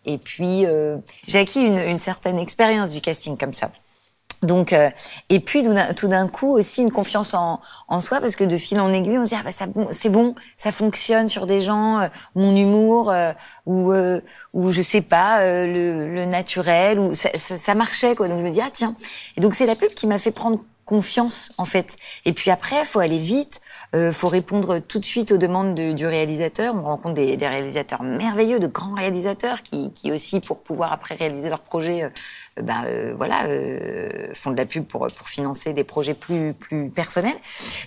[0.05, 3.73] Et puis, euh, j'ai acquis une, une certaine expérience du casting comme ça.
[4.43, 4.91] Donc, euh,
[5.31, 5.65] et puis
[5.97, 9.19] tout d'un- coup aussi une confiance en, en soi parce que de fil en aiguille
[9.19, 12.55] on se dit ah bah ça c'est bon ça fonctionne sur des gens euh, mon
[12.55, 13.33] humour euh,
[13.65, 14.21] ou euh,
[14.53, 18.29] ou je sais pas euh, le, le naturel ou ça, ça, marchait quoi.
[18.29, 18.95] Donc je me dis ah tiens.
[19.37, 21.97] Et donc c'est la pub qui m'a fait prendre confiance en fait.
[22.27, 23.61] Et puis après faut aller vite
[23.95, 26.75] euh, faut répondre tout de suite aux demandes de- du réalisateur.
[26.77, 31.15] On rencontre des, des réalisateurs merveilleux de grands réalisateurs qui, qui aussi pour pouvoir après
[31.17, 32.05] réaliser leur projet
[32.63, 36.89] ben euh, voilà euh, font de la pub pour pour financer des projets plus plus
[36.91, 37.37] personnels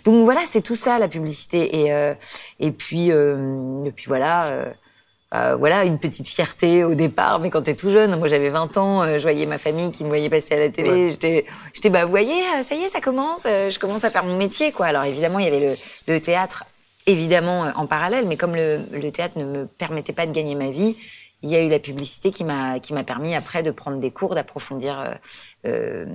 [0.06, 2.14] donc voilà c'est tout ça la publicité et euh,
[2.60, 4.66] et puis euh, et puis voilà euh,
[5.36, 8.78] euh, voilà, une petite fierté au départ, mais quand t'es tout jeune, moi j'avais 20
[8.78, 11.08] ans, euh, je voyais ma famille qui me voyait passer à la télé, Ouais.
[11.08, 14.24] j'étais, j'étais, bah vous voyez, ça y est, ça commence, euh, je commence à faire
[14.24, 14.88] mon métier, quoi.
[14.88, 15.76] Alors évidemment, il y avait le,
[16.12, 16.64] le théâtre,
[17.06, 20.72] évidemment, en parallèle, mais comme le, le théâtre ne me permettait pas de gagner ma
[20.72, 20.96] vie,
[21.42, 24.12] il y a eu la publicité qui m'a, qui m'a permis après de prendre des
[24.12, 25.14] cours, d'approfondir euh,
[25.66, 26.06] euh,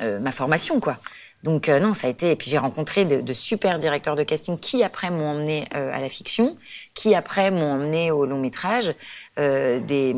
[0.00, 0.96] euh, ma formation, quoi.
[1.42, 2.30] Donc euh, non, ça a été.
[2.30, 6.00] Et puis j'ai rencontré de, de super directeurs de casting qui après m'ont emmené à
[6.00, 6.56] la fiction,
[6.94, 8.94] qui après m'ont emmené au long métrage,
[9.36, 10.14] des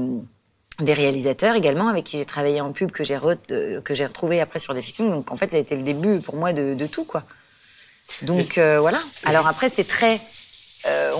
[0.80, 4.40] des réalisateurs également avec qui j'ai travaillé en pub que j'ai re- que j'ai retrouvé
[4.40, 5.08] après sur des fictions.
[5.10, 7.22] Donc en fait, ça a été le début pour moi de, de tout quoi.
[8.22, 9.00] Donc voilà.
[9.24, 10.20] Alors après, c'est très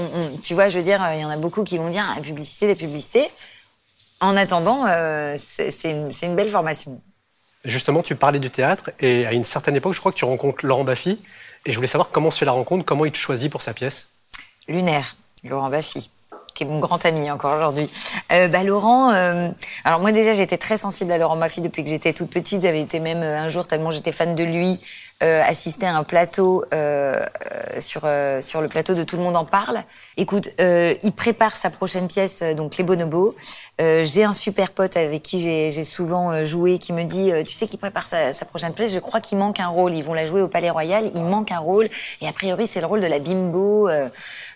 [0.03, 2.05] on- on- tu vois, je veux dire, il y en a beaucoup qui vont dire
[2.23, 3.29] publicité, des publicités.
[4.21, 5.73] En attendant, euh, c'est
[6.23, 7.01] une, belle formation.
[7.65, 10.65] Justement, tu parlais du théâtre et à une certaine époque, je crois que tu rencontres
[10.65, 11.21] Laurent Baffy.
[11.67, 13.73] Et je voulais savoir comment se fait la rencontre, comment il te choisit pour sa
[13.73, 14.09] pièce.
[14.69, 16.11] Lunaire, Laurent Baffy,
[16.55, 17.89] qui est mon grand ami encore aujourd'hui.
[18.33, 19.49] Euh, bah, Laurent, euh,
[19.85, 22.63] alors moi déjà j'étais très sensible à Laurent Baffy depuis que j'étais toute petite.
[22.63, 24.81] J'avais été même euh, un jour tellement j'étais fan de lui,
[25.23, 29.23] euh, assister à un plateau euh, euh, sur euh, sur le plateau de Tout le
[29.23, 29.83] monde en parle.
[30.17, 33.35] Écoute, euh, il prépare sa prochaine pièce, euh, donc Les Bonobos.
[33.79, 37.81] J'ai un super pote avec qui j'ai souvent joué qui me dit, tu sais qu'il
[37.81, 39.95] prépare sa, sa prochaine pièce, je crois qu'il manque un rôle.
[39.95, 41.89] Ils vont la jouer au Palais Royal, il manque un rôle.
[42.21, 43.89] Et a priori, c'est le rôle de la bimbo.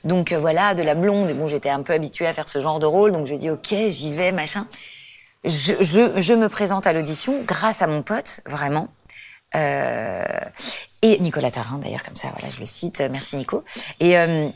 [0.04, 1.32] donc voilà, de la blonde.
[1.32, 3.74] Bon, j'étais un peu habituée à faire ce genre de rôle, donc je dis, ok,
[3.88, 4.64] j'y vais, machin.
[5.44, 8.88] Je, je, je me présente à l'audition grâce à mon pote, vraiment.
[9.54, 10.24] Euh,
[11.02, 13.02] et Nicolas Tarin, d'ailleurs, comme ça, voilà, je le cite.
[13.10, 13.62] Merci Nico.
[14.00, 14.48] Et euh,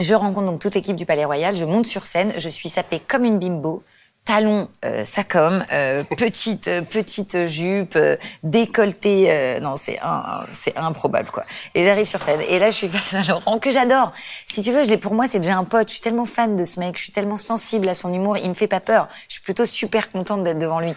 [0.00, 1.56] je rencontre donc toute l'équipe du Palais Royal.
[1.56, 2.32] Je monte sur scène.
[2.36, 3.82] Je suis sapée comme une bimbo.
[4.26, 9.58] Talons, euh, sacom, euh, petite euh, petite jupe, euh, décolleté.
[9.60, 10.00] non, c'est
[10.50, 11.44] c'est improbable quoi.
[11.74, 14.12] Et j'arrive sur scène et là je suis face à Laurent que j'adore.
[14.46, 15.88] Si tu veux, pour moi c'est déjà un pote.
[15.88, 16.96] Je suis tellement fan de ce mec.
[16.96, 18.38] Je suis tellement sensible à son humour.
[18.38, 19.08] Il me fait pas peur.
[19.28, 20.94] Je suis plutôt super contente d'être devant lui.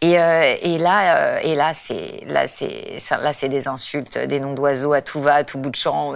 [0.00, 4.92] Et, là, et là, c'est là, c'est ça- là, c'est des insultes, des noms d'oiseaux
[4.92, 6.12] à tout va, à tout bout de champ.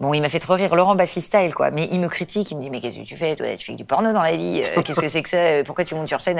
[0.00, 1.70] Bon, il m'a fait trop rire, Laurent Baffy style, quoi.
[1.70, 3.84] Mais il me critique, il me dit mais qu'est-ce que tu fais tu fais du
[3.86, 4.62] porno dans la vie.
[4.84, 5.65] qu'est-ce que c'est que ça?
[5.66, 6.38] Pourquoi tu montes sur scène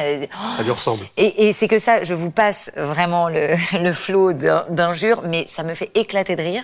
[0.57, 1.05] Ça lui ressemble.
[1.17, 5.47] et, et c'est que ça, je vous passe vraiment le, le flot d'in- d'injures, mais
[5.47, 6.63] ça me fait éclater de rire.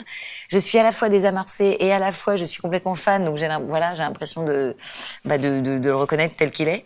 [0.48, 3.36] Je suis à la fois désamorcée et à la fois je suis complètement fan, donc
[3.36, 4.76] j'ai voilà, j'ai l'impression de,
[5.24, 6.84] bah de, de, de le reconnaître tel qu'il est.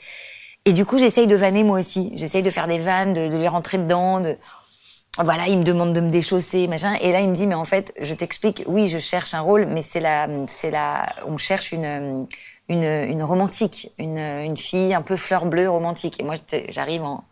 [0.65, 2.11] Et du coup, j'essaye de vanner moi aussi.
[2.17, 4.21] J'essaye de faire des vannes, de, de lui rentrer dedans.
[4.21, 4.37] De...
[5.19, 6.95] Voilà, il me demande de me déchausser, machin.
[7.01, 9.67] Et là, il me dit, mais en fait, je t'explique, oui, je cherche un rôle,
[9.67, 12.27] mais c'est la, c'est la, on cherche une,
[12.69, 16.19] une, une romantique, une, une fille un peu fleur bleue romantique.
[16.21, 16.35] Et moi,
[16.69, 17.25] j'arrive en,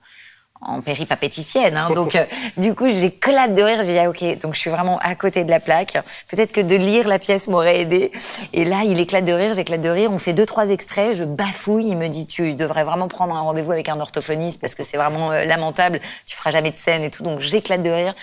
[0.60, 1.76] en péripapéticienne.
[1.76, 2.24] Hein, donc, euh,
[2.56, 3.82] du coup, j'éclate de rire.
[3.82, 5.94] J'ai dit, ah, ok, donc je suis vraiment à côté de la plaque.
[6.28, 8.12] Peut-être que de lire la pièce m'aurait aidé.
[8.52, 10.10] Et là, il éclate de rire, j'éclate de rire.
[10.12, 11.16] On fait deux, trois extraits.
[11.16, 11.88] Je bafouille.
[11.88, 14.96] Il me dit, tu devrais vraiment prendre un rendez-vous avec un orthophoniste parce que c'est
[14.96, 16.00] vraiment euh, lamentable.
[16.26, 17.24] Tu feras jamais de scène et tout.
[17.24, 18.14] Donc, j'éclate de rire.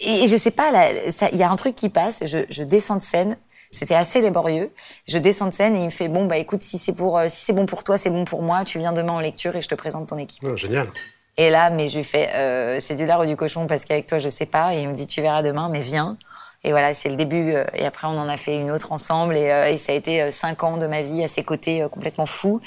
[0.00, 2.22] Et je sais pas, là, ça- il y a un truc qui passe.
[2.24, 3.36] Je, je descends de scène.
[3.70, 4.72] C'était assez laborieux.
[5.06, 7.28] Je descends de scène et il me fait bon bah écoute si c'est pour euh,
[7.28, 8.64] si c'est bon pour toi c'est bon pour moi.
[8.64, 10.44] Tu viens demain en lecture et je te présente ton équipe.
[10.46, 10.88] Oh, génial.
[11.36, 14.06] Et là, mais je lui fais, euh, c'est du lard ou du cochon parce qu'avec
[14.06, 14.74] toi, je sais pas.
[14.74, 16.16] Et il me dit, tu verras demain, mais viens.
[16.64, 17.54] Et voilà, c'est le début.
[17.54, 19.36] euh, Et après, on en a fait une autre ensemble.
[19.36, 21.88] Et, euh, et ça a été cinq ans de ma vie à ses côtés, euh,
[21.88, 22.60] complètement fou.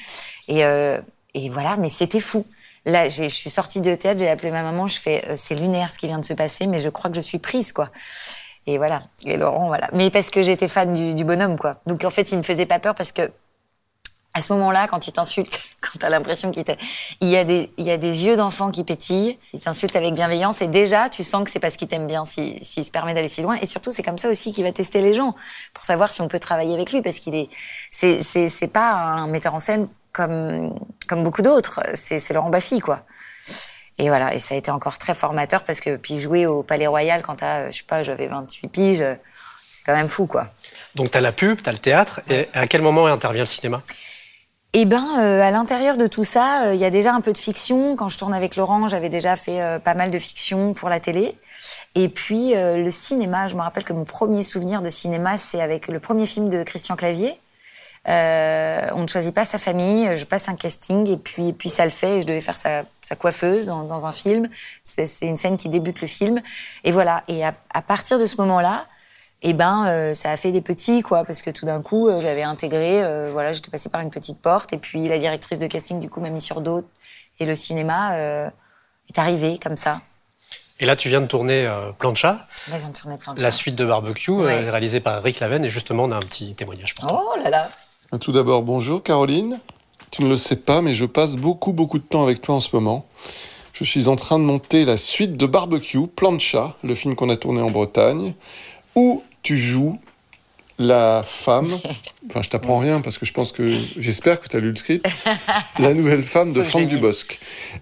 [0.48, 1.02] Et, euh,
[1.34, 2.46] et voilà, mais c'était fou.
[2.86, 5.92] Là, je suis sortie de théâtre, j'ai appelé ma maman, je fais, euh, c'est lunaire
[5.92, 7.90] ce qui vient de se passer, mais je crois que je suis prise, quoi.
[8.68, 9.00] Et voilà.
[9.26, 9.90] Et Laurent, voilà.
[9.94, 11.78] Mais parce que j'étais fan du, bonhomme, quoi.
[11.88, 13.32] Donc en fait, il me faisait pas peur parce que
[14.34, 16.78] à ce moment-là, quand il t'insulte, quand t'as l'impression qu'il t'a-
[17.20, 20.14] il y a des, il y a des yeux d'enfant qui pétillent, il t'insulte avec
[20.14, 23.14] bienveillance et déjà, tu sens que c'est parce qu'il t'aime bien, si- s'il se permet
[23.14, 23.56] d'aller si loin.
[23.62, 25.36] Et surtout, c'est comme ça aussi qu'il va tester les gens
[25.74, 27.50] pour savoir si on peut travailler avec lui parce qu'il est,
[27.92, 31.82] c'est, c'est, c'est pas un metteur en scène comme, comme beaucoup d'autres.
[31.96, 33.04] C'est, c'est Laurent Baffy, quoi.
[33.98, 34.34] Et voilà.
[34.34, 37.36] Et ça a été encore très formateur parce que, puis jouer au Palais Royal quand
[37.36, 39.04] t'as, je sais pas, j'avais 28 piges,
[39.70, 40.48] c'est quand même fou, quoi.
[40.96, 42.22] Donc, tu as la pub, tu as le théâtre.
[42.30, 43.82] Et à quel moment intervient le cinéma?
[44.74, 47.34] Eh ben, euh, à l'intérieur de tout ça, euh, il y a déjà un peu
[47.34, 47.98] de fiction.
[47.98, 51.02] Quand je tourne avec Laurent, j'avais déjà fait euh, pas mal de fiction pour la
[51.02, 51.36] télé.
[51.94, 55.90] Et puis le cinéma, je me rappelle que mon premier souvenir de cinéma, c'est avec
[55.90, 57.38] le premier film de Christian Clavier.
[58.08, 60.16] Euh, on ne choisit pas sa famille.
[60.18, 62.18] Je passe un casting et puis, et puis ça le fait.
[62.18, 64.50] Et je devais faire sa, sa coiffeuse dans, dans un film.
[64.84, 66.42] C'est une scène qui débute le film.
[66.84, 67.24] Et voilà.
[67.28, 68.86] Et à, à partir de ce moment-là,
[69.44, 72.22] eh ben, euh, ça a fait des petits, quoi, parce que tout d'un coup, euh,
[72.22, 76.00] j'avais intégré, voilà, j'étais passée par une petite porte, et puis la directrice de casting,
[76.00, 76.88] du coup, m'a mis sur d'autres,
[77.40, 78.16] et le cinéma
[79.10, 80.00] est arrivé comme ça.
[80.80, 83.58] Et là, tu viens de tourner Plancha, Là, tournais plein de la ça.
[83.58, 84.60] suite de Barbecue, Ouais.
[84.70, 85.66] réalisée par Rick Laven.
[85.66, 87.24] Et justement, on a un petit témoignage pour toi.
[87.36, 87.70] Oh là là
[88.20, 89.60] Tout d'abord, bonjour Caroline.
[90.12, 92.60] Tu ne le sais pas, mais je passe beaucoup, beaucoup de temps avec toi en
[92.60, 93.06] ce moment.
[93.74, 97.38] Je suis en train de monter la suite de Barbecue, Plancha, le film qu'on a
[97.38, 98.34] tourné en Bretagne,
[98.96, 99.98] où tu joues
[100.78, 101.80] la femme,
[102.30, 104.76] enfin je t'apprends rien parce que je pense que, j'espère que tu as lu le
[104.76, 105.08] script,
[105.80, 106.88] la nouvelle femme de Franck.
[106.90, 107.40] Dubosc.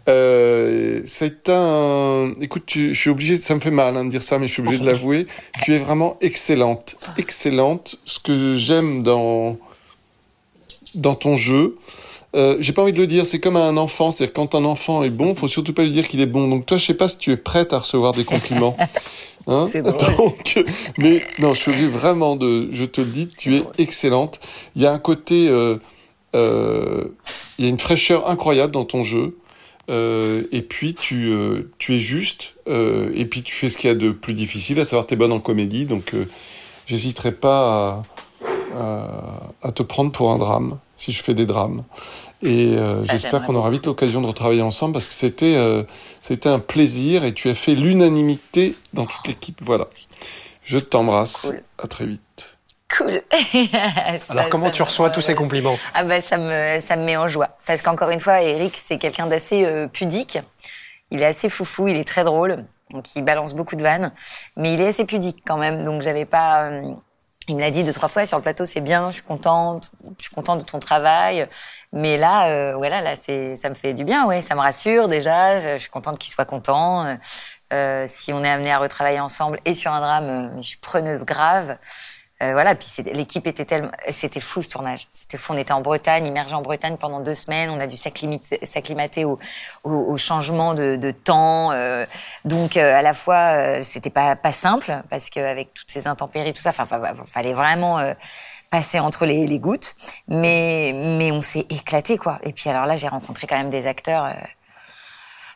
[0.08, 2.34] Euh, c'est un...
[2.40, 4.54] Écoute, tu- je suis obligé, ça me fait mal hein, de dire ça, mais je
[4.54, 5.26] suis obligé de l'avouer,
[5.64, 7.96] tu es vraiment excellente, excellente.
[8.06, 9.58] Ce que j'aime dans
[10.96, 11.76] dans ton jeu.
[12.36, 15.04] Euh, j'ai pas envie de le dire, c'est comme un enfant, c'est-à-dire quand un enfant
[15.04, 16.48] est bon, faut surtout pas lui dire qu'il est bon.
[16.48, 18.76] Donc toi, je sais pas si tu es prête à recevoir des compliments.
[19.48, 19.82] Hein C'est.
[19.82, 20.64] Donc,
[21.00, 22.70] mais non, je suis vraiment de.
[22.72, 24.40] Je te le dis, tu es excellente.
[24.76, 25.48] Il y a un côté.
[25.48, 25.78] euh,
[26.36, 27.06] euh,
[27.58, 29.38] il y a une fraîcheur incroyable dans ton jeu.
[29.88, 31.34] Et puis tu,
[31.80, 32.54] tu es juste.
[32.68, 35.18] et puis tu fais ce qu'il y a de plus difficile, à savoir tu es
[35.18, 35.86] bonne en comédie.
[35.86, 36.14] Donc
[36.86, 38.02] j'hésiterai pas à,
[38.80, 41.84] à- à te prendre pour un drame, si je fais des drames.
[42.42, 45.84] Et euh, j'espère qu'on aura vite l'occasion de retravailler ensemble parce que c'était euh,
[46.22, 49.60] c'était un plaisir et tu as fait l'unanimité dans toute l'équipe.
[49.66, 49.88] Voilà.
[50.64, 51.42] Je t'embrasse.
[51.48, 51.64] Cool.
[51.84, 52.22] À très vite.
[52.98, 53.22] Cool.
[54.30, 55.78] Alors, comment tu me- reçois tous ces compliments?
[55.94, 58.98] Ah bah ça me ça me met en joie parce qu'encore une fois Eric c'est
[58.98, 60.40] quelqu'un d'assez euh, pudique.
[61.12, 64.12] Il est assez foufou, il est très drôle, donc il balance beaucoup de vannes,
[64.58, 65.84] mais il est assez pudique quand même.
[65.84, 66.70] Donc j'avais pas.
[67.50, 69.92] Il me l'a dit deux trois fois sur le plateau, c'est bien, je suis contente,
[70.18, 71.48] je suis contente de ton travail.
[71.92, 75.08] Mais là, euh, voilà, là c'est ça me fait du bien, ouais, ça me rassure
[75.08, 75.60] déjà.
[75.60, 77.18] Je suis contente qu'il soit content.
[77.72, 80.78] Euh, si on est amené à retravailler ensemble et sur un drame, euh, je suis
[80.78, 81.78] preneuse grave.
[82.42, 85.08] Euh, voilà, puis l'équipe était tellement, c'était fou ce tournage.
[85.12, 85.54] C'était fou.
[85.54, 87.70] On était en Bretagne, immergé en Bretagne pendant deux semaines.
[87.70, 89.38] On a dû s'acclimater au,
[89.84, 91.72] au, au changement de, de temps.
[91.74, 92.06] euh,
[92.46, 96.54] donc euh, à la fois, euh, c'était pas pas simple parce qu'avec toutes ces intempéries,
[96.54, 96.88] tout ça, enfin,
[97.28, 98.14] fallait vraiment euh,
[98.70, 99.94] passer entre les, les gouttes.
[100.30, 102.40] Mais mais on s'est éclaté quoi.
[102.44, 104.34] Et puis alors là, j'ai rencontré quand même des acteurs.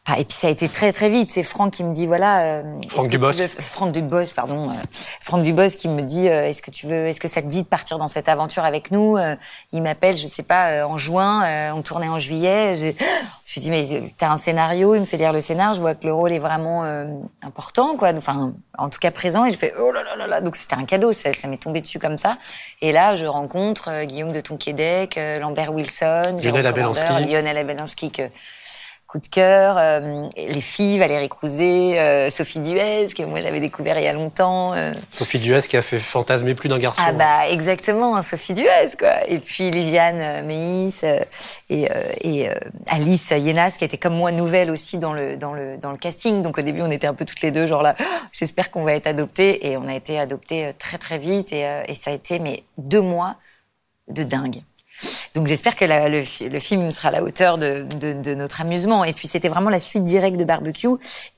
[0.05, 1.31] Ah, et puis ça a été très très vite.
[1.31, 2.41] C'est Franck qui me dit voilà.
[2.41, 3.31] euh, Franck Dubos.
[3.31, 4.69] veux- Franck Dubos, pardon.
[4.69, 4.73] euh,
[5.21, 7.63] Franck Dubos qui me dit euh, est-ce que tu veux, est-ce que ça te dit
[7.63, 9.35] de partir dans cette aventure avec nous Euh,
[9.71, 11.45] Il m'appelle, je sais pas, euh, en juin.
[11.45, 12.75] euh, on tournait en juillet.
[12.75, 12.87] Je,
[13.45, 14.93] je lui dis mais t'as un scénario.
[14.93, 15.73] Il me fait lire le scénar.
[15.73, 17.05] Je vois que le rôle est vraiment euh,
[17.41, 18.11] important, quoi.
[18.17, 19.45] Enfin, en tout cas présent.
[19.45, 20.41] Et je fais oh là là là là.
[20.41, 21.13] Donc c'était un cadeau.
[21.13, 22.37] Ça, ça m'est tombé dessus comme ça.
[22.81, 27.23] Et là, je rencontre Guillaume de Tonquédec, euh, Lambert Wilson, Lionel Abelansky.
[27.23, 28.23] Lionel Abelansky que
[29.13, 33.99] coup de cœur, euh, les filles, Valérie Crouzet, euh, Sophie Duez, que moi j'avais découvert
[33.99, 34.73] il y a longtemps.
[34.73, 34.91] euh.
[35.11, 37.03] Sophie Duez qui a fait fantasmer plus d'un garçon.
[37.05, 39.23] Ah bah exactement, Sophie Duez quoi.
[39.27, 41.05] Et puis Liliane Meis
[41.69, 41.87] et,
[42.21, 42.49] et
[42.87, 46.41] Alice Yenas qui était comme moi nouvelle aussi dans le dans le dans le casting.
[46.41, 47.93] Donc au début on était un peu toutes les deux genre là.
[47.99, 51.53] Oh, J'espère qu'on va être adoptés et on a été adoptés euh, très très vite
[51.53, 53.35] et, et ça a été mais deux mois
[54.07, 54.63] de dingue.
[55.35, 58.35] Donc j'espère que la- le, fi- le film sera à la hauteur de, de- de
[58.35, 59.03] notre amusement.
[59.03, 60.87] Et puis c'était vraiment la suite directe de Barbecue.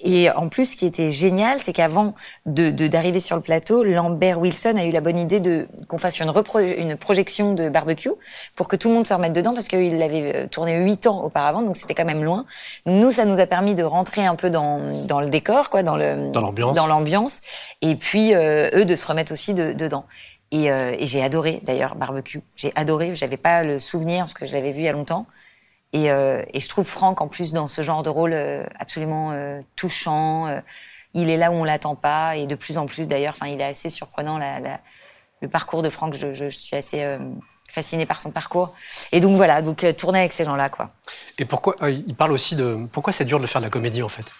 [0.02, 2.14] Et en plus, ce qui était génial, c'est qu'avant
[2.46, 6.20] de d'arriver sur le plateau, Lambert Wilson a eu la bonne idée de qu'on fasse
[6.20, 8.12] une, repro- une projection de Barbecue
[8.56, 11.24] pour que tout le monde se remette dedans parce qu'il l'avait euh, tourné huit ans
[11.24, 12.46] auparavant, donc c'était quand même loin.
[12.86, 15.84] Donc nous, ça nous a permis de rentrer un peu dans, dans le décor, quoi,
[15.84, 16.76] dans le Dans l'ambiance.
[16.76, 17.42] dans l'ambiance,
[17.82, 20.06] et puis euh, eux de se remettre aussi de- dedans.
[20.56, 22.40] Et, euh, et j'ai adoré d'ailleurs Barbecue.
[22.56, 23.14] J'ai adoré.
[23.14, 25.28] J'avais pas le souvenir parce que je l'avais vu il y a longtemps.
[25.92, 29.34] Et, euh, je trouve Franck en plus dans ce genre de rôle euh, absolument
[29.76, 30.48] touchant.
[31.14, 33.36] il est là où on l'attend pas et de plus en plus d'ailleurs.
[33.46, 34.40] Il est assez surprenant
[35.42, 36.14] le parcours de Franck.
[36.14, 37.06] Je, je suis assez
[37.70, 38.74] fascinée par son parcours.
[39.12, 40.70] Et donc voilà, donc tourner avec ces gens-là.
[41.38, 44.10] Et pourquoi il parle aussi de pourquoi c'est dur de faire de la comédie en
[44.10, 44.32] fait?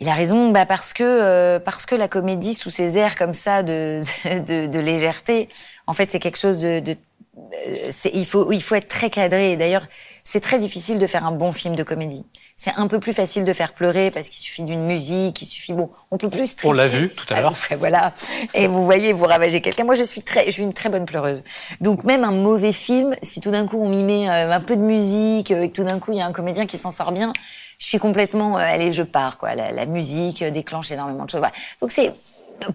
[0.00, 3.32] Il a raison, bah parce que euh, parce que la comédie sous ses airs comme
[3.32, 5.48] ça de de, de légèreté,
[5.86, 9.10] en fait, c'est quelque chose de, de euh, c'est- il faut il faut être très
[9.10, 9.52] cadré.
[9.52, 9.86] Et D'ailleurs,
[10.22, 12.24] c'est très difficile de faire un bon film de comédie.
[12.56, 15.72] C'est un peu plus facile de faire pleurer parce qu'il suffit d'une musique, il suffit
[15.72, 16.56] bon, on peut plus.
[16.64, 17.54] On l'a vu tout à l'heure.
[17.70, 18.12] Ah, voilà.
[18.54, 19.84] Et vous voyez, vous ravagez quelqu'un.
[19.84, 21.42] Moi, je suis très, je suis une très bonne pleureuse.
[21.80, 24.76] Donc même un mauvais film, si tout d'un coup on m'y met euh, un peu
[24.76, 26.90] de musique euh, et que tout d'un coup il y a un comédien qui s'en
[26.92, 27.32] sort bien,
[27.78, 29.54] je suis complètement, euh, allez, je pars quoi.
[29.54, 31.40] La, la musique déclenche énormément de choses.
[31.40, 31.54] Voilà.
[31.80, 32.12] Donc c'est,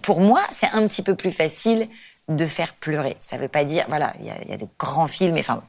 [0.02, 1.88] pour moi, c'est un petit peu plus facile
[2.28, 3.16] de faire pleurer.
[3.20, 5.62] Ça veut pas dire, voilà, il y a, il y a des grands films, enfin.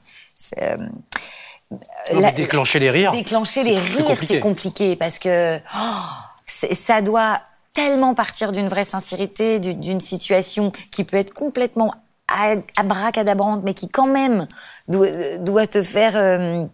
[0.61, 0.77] euh,
[2.13, 3.11] la- déclencher les rires.
[3.11, 6.01] Déclencher les rires, c'est compliqué parce que oh,
[6.45, 7.41] ça doit
[7.73, 11.93] tellement partir d'une vraie sincérité, du- d'une situation qui peut être complètement
[12.77, 14.47] abracadabrante, mais qui quand même
[14.87, 15.07] doit,
[15.39, 16.65] doit te faire euh,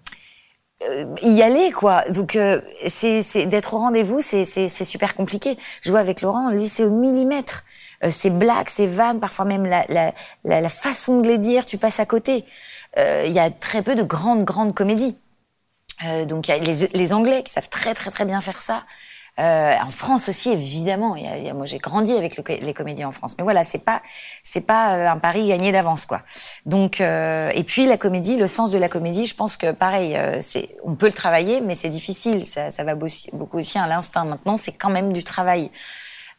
[0.89, 2.03] euh, y aller quoi.
[2.09, 5.57] Donc euh, c'est d'être au rendez-vous, c'est super compliqué.
[5.81, 7.63] Je vois avec Laurent, lui c'est au millimètre.
[8.03, 10.13] Euh, ces blagues, ces vannes, parfois même la, la,
[10.43, 12.45] la, façon de les dire, tu passes à côté.
[12.97, 15.15] Euh, Il y a très peu de grandes grandes comédies.
[16.07, 18.83] Euh, donc y a les, les Anglais qui savent très très très bien faire ça.
[19.39, 21.15] Euh, en France aussi évidemment.
[21.15, 23.85] Y a, y a- moi j'ai grandi avec les comédiens en France, mais voilà c'est
[23.85, 24.01] pas
[24.43, 26.21] c'est pas euh, un pari gagné d'avance quoi.
[26.65, 30.17] Donc euh, et puis la comédie, le sens de la comédie, je pense que pareil,
[30.17, 32.45] euh, c'est on peut le travailler, mais c'est difficile.
[32.45, 34.25] Ça, ça va beaucoup aussi à l'instinct.
[34.25, 35.71] Maintenant c'est quand même du travail.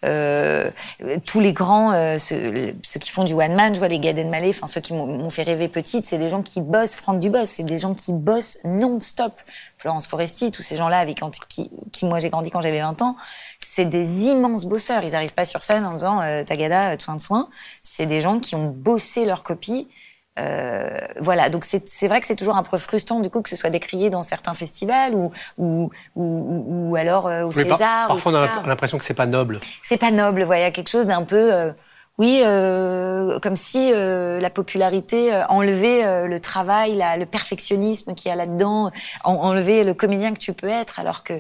[0.05, 0.71] Euh,
[1.25, 4.19] tous les grands, euh, ceux, ceux, qui font du one man, je vois les Gad
[4.19, 6.95] Elmaleh, enfin ceux qui m'ont fait rêver petite, c'est des gens qui bossent.
[6.95, 9.33] Franck Dubos, c'est des gens qui bossent non-stop.
[9.79, 13.17] Florence Foresti, tous ces gens-là avec qui, qui moi j'ai grandi quand j'avais 20 ans,
[13.59, 15.03] c'est des immenses bosseurs.
[15.05, 17.49] Ils arrivent pas sur scène en disant euh, Tagada, soin de soin.
[17.83, 19.89] C'est des gens qui ont bossé leur copie
[20.39, 20.89] euh,
[21.21, 23.69] voilà, donc c'est vrai que c'est toujours un peu frustrant du coup que ce soit
[23.69, 28.07] décrié dans certains festivals ou ou, ou, ou alors euh, au César.
[28.09, 29.61] parfois on a l'impression que c'est pas noble.
[29.83, 31.73] C'est pas noble, voilà, quelque chose d'un peu, euh,
[32.17, 38.37] oui, euh, comme si la popularité enlevait le travail, la, le perfectionnisme qu'il y a
[38.37, 38.91] là-dedans,
[39.25, 41.35] enlevait le comédien que tu peux être, alors que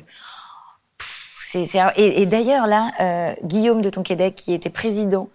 [1.41, 1.65] c'est
[1.97, 5.31] et, et d'ailleurs là, Guillaume de Tonquédec qui était président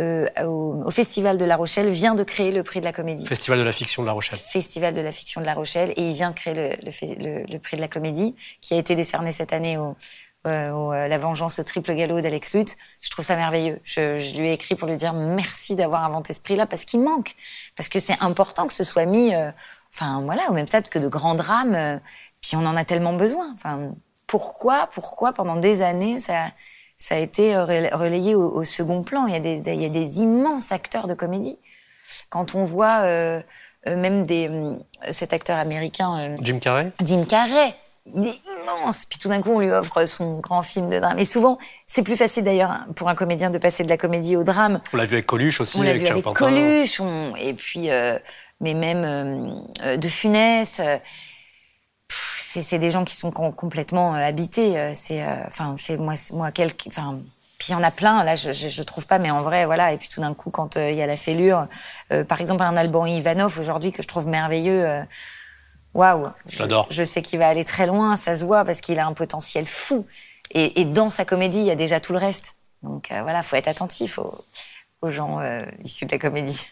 [0.00, 3.26] euh, au, Festival de La Rochelle vient de créer le prix de la comédie.
[3.26, 4.38] Festival de la fiction de La Rochelle.
[4.38, 7.76] Festival de la fiction de La Rochelle et il vient de créer le, le, prix
[7.76, 9.96] de la comédie qui a été décerné cette année au,
[10.46, 12.76] euh, euh, La Vengeance au triple galop d'Alex Lutz.
[13.02, 13.78] Je trouve ça merveilleux.
[13.84, 17.00] Je, je, lui ai écrit pour lui dire merci d'avoir inventé ce prix-là parce qu'il
[17.00, 17.34] manque,
[17.76, 19.32] parce que c'est important que ce soit mis,
[19.94, 22.00] enfin voilà, au même stade que de grands drames.
[22.40, 23.52] puis on en a tellement besoin.
[23.54, 23.92] Enfin
[24.26, 26.46] pourquoi, pourquoi pendant des années ça
[27.00, 29.26] ça a été euh, relayé au, second plan.
[29.26, 31.56] Il y, a des, il y a des immenses acteurs de comédie.
[32.28, 33.40] Quand on voit euh,
[33.88, 34.74] euh même des, euh,
[35.10, 36.36] cet acteur américain...
[36.42, 36.92] Jim Carrey?
[37.02, 37.74] Jim Carrey
[38.06, 39.06] il est immense.
[39.06, 41.18] Puis tout d'un coup, on lui offre son grand film de drame.
[41.18, 44.42] Et souvent, c'est plus facile d'ailleurs pour un comédien de passer de la comédie au
[44.42, 44.80] drame.
[44.92, 45.78] On l'a vu avec Coluche aussi.
[45.78, 47.00] On l'a vu avec Coluche.
[47.40, 47.88] Et puis,
[48.60, 49.62] mais même
[49.96, 50.80] de Funès
[52.62, 54.78] c'est des gens qui sont complètement euh, habités.
[54.78, 57.18] Euh, c'est, euh, enfin, c'est moi, moi, quelques, enfin,
[57.58, 58.24] puis il y en a plein.
[58.24, 59.92] Là, je, je, trouve pas, mais en vrai, voilà.
[59.92, 61.68] Et puis tout d'un coup, quand il y a la fêlure,
[62.26, 65.04] par exemple, un Alban Ivanov aujourd'hui que je trouve merveilleux.
[65.92, 66.86] Waouh, j'adore.
[66.90, 69.66] Je, sais qu'il va aller très loin, ça se voit parce qu'il a un potentiel
[69.66, 70.06] fou.
[70.52, 72.54] Et, et, dans sa comédie, il y a déjà tout le reste.
[72.82, 74.42] Donc voilà, faut être attentif aux,
[75.02, 75.40] aux gens
[75.84, 76.64] issus de la comédie.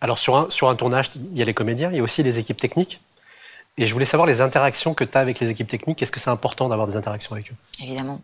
[0.00, 2.22] Alors sur un, sur un tournage, il y a les comédiens, il y a aussi
[2.22, 3.00] les équipes techniques?
[3.78, 6.02] Et je voulais savoir les interactions que tu as avec les équipes techniques.
[6.02, 7.54] Est-ce que c'est important d'avoir des interactions avec eux?
[7.82, 8.20] Évidemment.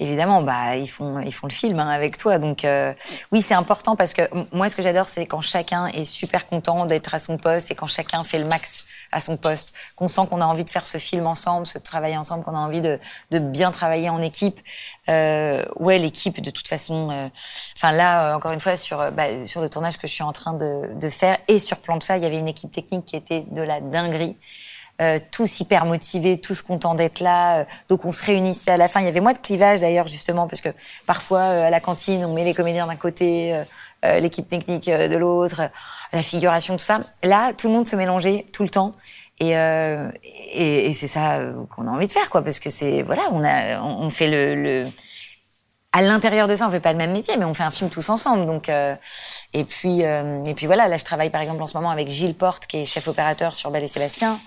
[0.00, 2.38] Évidemment, bah, ils, font, ils font le film hein, avec toi.
[2.38, 2.92] Donc euh,
[3.32, 4.22] oui, c'est important parce que
[4.52, 7.74] moi, ce que j'adore, c'est quand chacun est super content d'être à son poste et
[7.74, 8.84] quand chacun fait le max
[9.14, 12.16] à son poste, qu'on sent qu'on a envie de faire ce film ensemble, ce travailler
[12.16, 12.98] ensemble, qu'on a envie de,
[13.30, 14.60] de, bien travailler en équipe.
[15.08, 17.10] Euh, ouais, l'équipe, de toute façon.
[17.10, 17.28] Euh,
[17.76, 20.32] enfin là, euh, encore une fois, sur bah, sur le tournage que je suis en
[20.32, 23.44] train de, de faire et sur Plancha, il y avait une équipe technique qui était
[23.50, 24.36] de la dinguerie
[25.00, 27.60] euh, tous hyper motivés, tous contents d'être là.
[27.60, 29.00] Euh, donc on se réunissait à la fin.
[29.00, 30.68] Il y avait moins de clivage d'ailleurs justement parce que
[31.06, 33.64] parfois euh, à la cantine on met les comédiens d'un côté,
[34.04, 35.62] euh, l'équipe technique de l'autre,
[36.12, 37.00] la figuration tout ça.
[37.22, 38.92] Là tout le monde se mélangeait tout le temps.
[39.40, 41.40] Et, et, et c'est ça
[41.74, 44.62] qu'on a envie de faire, quoi, parce que c'est voilà, on a, on fait le,
[44.62, 44.90] le
[45.94, 47.88] à l'intérieur de ça, on fait pas le même métier, mais on fait un film
[47.88, 48.46] tous ensemble.
[48.46, 48.96] Donc, euh,
[49.52, 50.88] et puis, euh, et puis voilà.
[50.88, 53.54] Là, je travaille par exemple en ce moment avec Gilles Porte, qui est chef opérateur
[53.54, 54.40] sur Belle et Sébastien.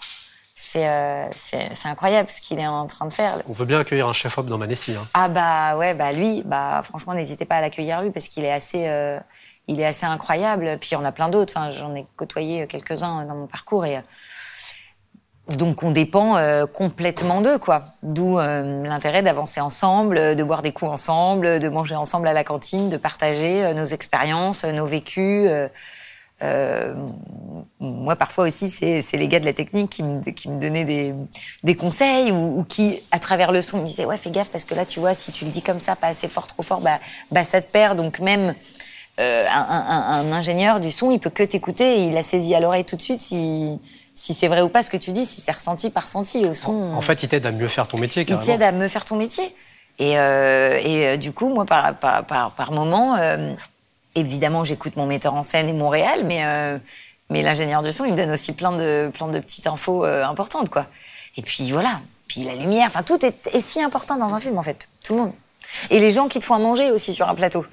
[0.76, 3.42] Euh, c'est incroyable ce qu'il est en train de faire.
[3.48, 4.94] On veut bien accueillir un chef op dans Manessi.
[4.94, 5.08] Hein.
[5.14, 8.52] Ah bah ouais, bah lui, bah franchement, n'hésitez pas à l'accueillir lui parce qu'il est
[8.52, 9.20] assez, euh,
[9.68, 10.78] il est assez incroyable.
[10.80, 11.54] Puis il y en a plein d'autres.
[11.56, 14.02] Enfin, j'en ai côtoyé quelques-uns dans mon parcours et euh,
[15.56, 16.36] donc on dépend
[16.74, 17.86] complètement d'eux, quoi.
[18.04, 22.90] D'où l'intérêt d'avancer ensemble, de boire des coups ensemble, de manger ensemble à la cantine,
[22.90, 25.50] de partager nos expériences, nos vécus.
[26.44, 26.94] Euh,
[27.80, 31.14] moi, parfois aussi, c'est les gars de la technique qui me, qui me donnaient des,
[31.64, 34.64] des conseils ou, ou, qui, à travers le son, me disaient Ouais, fais gaffe parce
[34.64, 36.82] que là, tu vois, si tu le dis comme ça, pas assez fort, trop fort,
[36.82, 37.00] bah,
[37.32, 37.98] bah ça te perd.
[37.98, 38.54] Donc, même
[39.20, 42.54] euh, un, un, un, ingénieur du son, il peut que t'écouter et il a saisi
[42.54, 43.80] à l'oreille tout de suite si,
[44.14, 46.54] si c'est vrai ou pas ce que tu dis, si c'est ressenti par ressenti au
[46.54, 46.94] son.
[46.94, 48.44] En, fait, il t'aide à mieux faire ton métier, carrément.
[48.44, 49.56] Il t'aide à mieux faire ton métier.
[50.00, 53.54] Et, euh, et euh, du coup, moi, par, par, par, par moment, euh,
[54.20, 56.78] évidemment, j'écoute mon metteur en scène et mon réal, mais, euh,
[57.30, 60.26] mais l'ingénieur du son, il me donne aussi plein de, plein de petites infos euh,
[60.26, 60.86] importantes, quoi.
[61.36, 64.64] Et puis voilà, puis la lumière, enfin tout est, si important dans un film, en
[64.64, 65.34] fait, tout le monde.
[65.90, 67.66] Et les gens qui te font à manger aussi sur un plateau,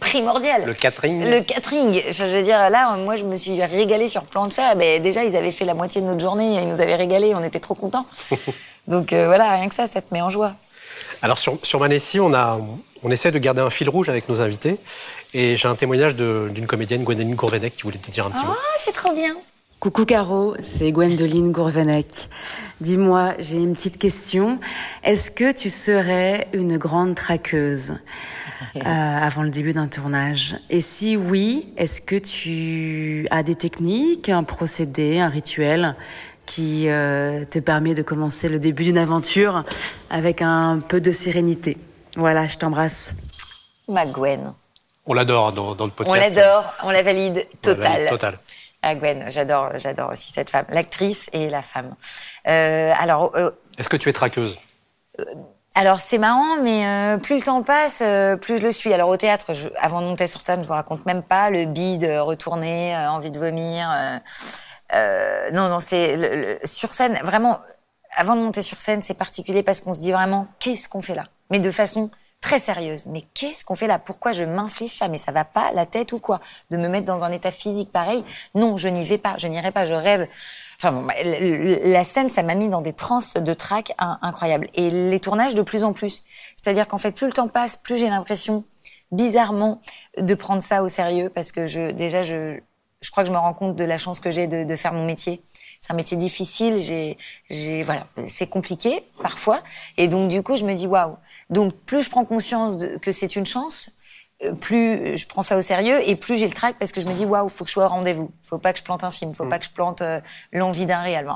[0.00, 0.64] primordial.
[0.64, 1.28] Le catering.
[1.28, 2.02] Le catering.
[2.10, 4.76] Je veux dire, là, moi, je me suis régalée sur Plancha.
[4.76, 7.42] Ben, déjà, ils avaient fait la moitié de notre journée, ils nous avaient régalé, on
[7.42, 8.06] était trop contents.
[8.88, 10.54] Donc euh, voilà, rien que ça, ça te met en joie.
[11.20, 12.58] Alors sur, sur Manessi, on, a,
[13.02, 14.78] on essaie de garder un fil rouge avec nos invités.
[15.34, 18.48] Et j'ai un témoignage d'une comédienne, Gwendoline Gourvenec, qui voulait te dire un petit oh,
[18.48, 18.54] mot.
[18.56, 19.34] Ah, c'est trop bien.
[19.80, 22.28] Coucou Caro, c'est Gwendoline Gourvenec.
[22.80, 24.60] Dis-moi, j'ai une petite question.
[25.02, 27.96] Est-ce que tu serais une grande traqueuse
[28.76, 30.54] euh, avant le début d'un tournage?
[30.70, 35.96] Et si oui, est-ce que tu as des techniques, un procédé, un rituel
[36.46, 39.64] qui euh, te permet de commencer le début d'une aventure
[40.10, 41.76] avec un peu de sérénité?
[42.16, 43.16] Voilà, je t'embrasse.
[43.88, 44.52] Ma Gwen.
[45.06, 46.16] On l'adore dans, dans, le podcast.
[46.16, 48.08] On l'adore, on la valide total.
[48.08, 48.38] Total.
[48.82, 51.94] Ah Gwen, j'adore, j'adore aussi cette femme, l'actrice et la femme.
[52.48, 54.58] Euh, alors, euh, est-ce que tu es traqueuse?
[55.74, 58.92] alors c'est marrant, mais euh, plus le temps passe, euh, plus je le suis.
[58.92, 61.64] Alors au théâtre, je, avant de monter sur scène, je vous raconte même pas le
[61.64, 63.90] bide, retourner, euh, envie de vomir.
[64.94, 67.18] Euh, non, non, c'est sur scène.
[67.24, 67.58] Vraiment,
[68.14, 71.14] avant de monter sur scène, c'est particulier parce qu'on se dit vraiment qu'est-ce qu'on fait
[71.14, 72.10] là, mais de façon
[72.42, 73.06] très sérieuse.
[73.06, 73.98] Mais qu'est-ce qu'on fait là?
[73.98, 75.08] Pourquoi je m'inflige ça?
[75.08, 76.40] Mais ça va pas la tête ou quoi?
[76.70, 78.22] De me mettre dans un état physique pareil?
[78.54, 79.38] Non, je n'y vais pas.
[79.38, 79.86] Je n'irai pas.
[79.86, 80.28] Je rêve.
[80.76, 84.68] Enfin, bon, bah, la scène, ça m'a mis dans des transes de trac incroyables.
[84.74, 86.24] Et les tournages de plus en plus.
[86.56, 88.64] C'est-à-dire qu'en fait, plus le temps passe, plus j'ai l'impression,
[89.12, 89.80] bizarrement,
[90.18, 92.58] de prendre ça au sérieux, parce que je, déjà, je,
[93.00, 94.92] je crois que je me rends compte de la chance que j'ai de, de faire
[94.92, 95.40] mon métier.
[95.80, 96.80] C'est un métier difficile.
[96.80, 97.16] J'ai,
[97.48, 99.60] j'ai, voilà, c'est compliqué parfois.
[99.96, 101.16] Et donc, du coup, je me dis waouh.
[101.50, 103.90] Donc, plus je prends conscience de, que c'est une chance,
[104.60, 107.12] plus je prends ça au sérieux et plus j'ai le trac parce que je me
[107.12, 108.30] dis waouh, faut que je sois au rendez-vous.
[108.40, 109.50] Faut pas que je plante un film, faut mmh.
[109.50, 110.20] pas que je plante euh,
[110.52, 111.30] l'envie d'un réel.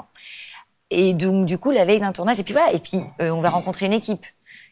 [0.91, 3.41] Et donc du coup la veille d'un tournage et puis voilà et puis euh, on
[3.41, 4.25] va rencontrer une équipe.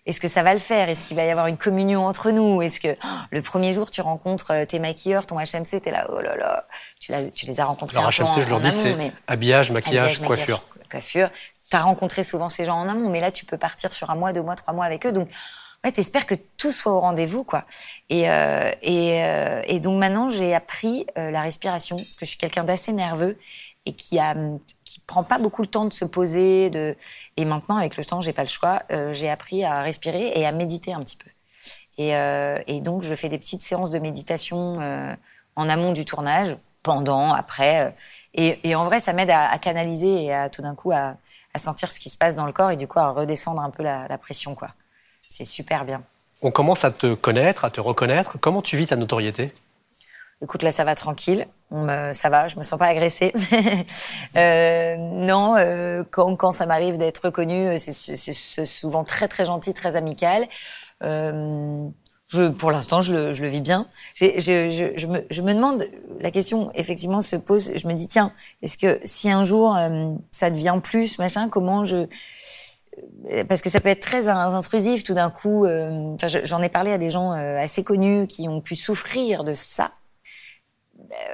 [0.07, 0.91] Est-ce que ça va le faire?
[0.91, 2.61] Est-ce qu'il va y avoir une communion entre nous?
[2.61, 6.07] Est-ce que oh, le premier jour tu rencontres euh, tes maquilleurs, ton HMC, t'es là
[6.11, 6.67] oh là là,
[7.01, 7.99] tu, tu les as rencontrés.
[7.99, 10.63] Alors HMC, je leur dis c'est habillage, maquillage, habillage, coiffure.
[10.75, 11.31] Maquillage, coiffure.
[11.75, 14.33] T'as rencontré souvent ces gens en amont, mais là tu peux partir sur un mois,
[14.33, 15.11] deux mois, trois mois avec eux.
[15.11, 15.29] Donc
[15.83, 17.65] ouais, t'espères que tout soit au rendez-vous, quoi.
[18.11, 22.31] Et, euh, et, euh, et, donc maintenant, j'ai appris euh, la respiration, parce que je
[22.31, 23.37] suis quelqu'un d'assez nerveux
[23.87, 24.37] et qui a
[24.85, 26.71] qui prend pas beaucoup le temps de se poser.
[26.71, 26.95] De...
[27.37, 28.85] Et maintenant, avec le temps, j'ai pas le choix.
[29.11, 31.31] J'ai appris à respirer et à méditer un petit peu.
[31.99, 32.11] Et,
[32.69, 34.79] et donc, je fais des petites séances de méditation
[35.57, 37.97] en amont du tournage, pendant, après.
[38.35, 41.17] Et, et en vrai, ça m'aide à, à, canaliser et à tout d'un coup à,
[41.53, 43.71] à sentir ce qui se passe dans le corps et du coup à redescendre un
[43.71, 44.69] peu la, la pression, quoi.
[45.29, 46.03] C'est super bien.
[46.43, 48.39] On commence à te connaître, à te reconnaître.
[48.39, 49.53] Comment tu vis ta notoriété?
[50.43, 51.47] Écoute, là, ça va tranquille.
[51.71, 53.33] Me, ça va, je me sens pas agressée.
[54.37, 59.97] euh, non, euh, quand, quand, ça m'arrive d'être reconnue, c'est souvent très très gentil, très
[59.97, 60.47] amical.
[61.03, 61.89] Euh,
[62.35, 63.87] je, pour l'instant, je le, je le, vis bien.
[64.15, 65.85] Je, je, je, me, je, me, demande,
[66.21, 67.73] la question effectivement se pose.
[67.75, 68.33] Je me dis tiens,
[68.63, 72.07] est-ce que si un jour euh, ça devient plus machin, comment je
[73.49, 75.65] parce que ça peut être très intrusif tout d'un coup.
[75.65, 76.15] Euh,
[76.45, 79.93] J'en ai parlé à des gens euh, assez connus qui ont pu souffrir de ça.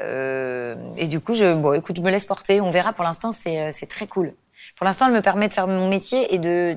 [0.02, 2.60] Euh, et du coup, je, bon, écoute, je me laisse porter.
[2.60, 2.92] On verra.
[2.92, 4.32] Pour l'instant, c'est euh, très cool.
[4.80, 6.74] Pour l'instant, elle me permet de faire mon métier et de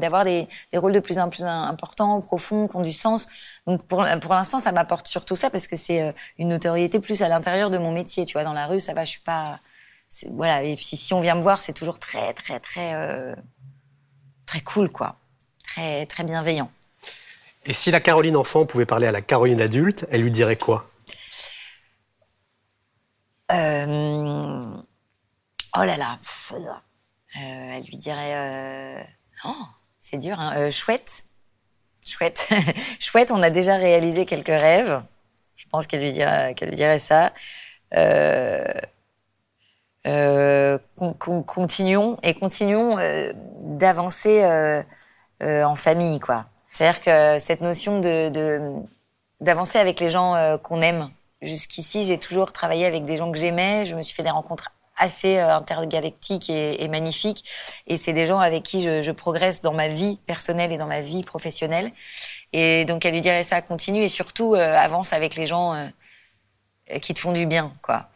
[0.00, 3.28] d'avoir de, des, des, rôles de plus en plus importants, profonds, qui ont du sens.
[3.68, 7.22] Donc pour, pour l'instant, ça m'apporte surtout ça parce que c'est euh, une notoriété plus
[7.22, 8.26] à l'intérieur de mon métier.
[8.26, 9.60] Tu vois, dans la rue, ça va, je suis pas.
[10.32, 10.64] Voilà.
[10.64, 13.36] Et puis si on vient me voir, c'est toujours très, très, très
[14.44, 15.14] très cool, quoi.
[15.68, 16.68] Très, très bienveillant.
[17.64, 20.84] Et si la Caroline enfant pouvait parler à la Caroline adulte, elle lui dirait quoi?
[23.52, 24.64] Euh...
[25.76, 26.18] Oh là là.
[27.36, 28.32] Euh, elle lui dirait.
[28.34, 29.02] Euh...
[29.44, 29.66] Oh,
[29.98, 30.54] c'est dur, hein.
[30.56, 31.24] Euh, chouette.
[32.04, 32.48] Chouette.
[33.00, 35.00] chouette, on a déjà réalisé quelques rêves.
[35.56, 37.32] Je pense qu'elle lui, dirait, ça.
[41.46, 42.96] Continuons et continuons
[43.60, 44.44] d'avancer
[45.40, 46.46] en famille, quoi.
[46.68, 48.82] C'est-à-dire que cette notion de
[49.40, 51.10] d'avancer avec les gens qu'on aime.
[51.42, 53.84] Jusqu'ici, j'ai toujours travaillé avec des gens que j'aimais.
[53.84, 57.44] Je me suis fait des rencontres assez intergalactiques et, et magnifiques.
[57.86, 60.86] Et c'est des gens avec qui je, je, progresse dans ma vie personnelle et dans
[60.86, 61.92] ma vie professionnelle.
[62.52, 65.90] Et donc, elle lui dirait ça, continue et surtout avance avec les gens
[67.02, 68.08] qui te font du bien, quoi.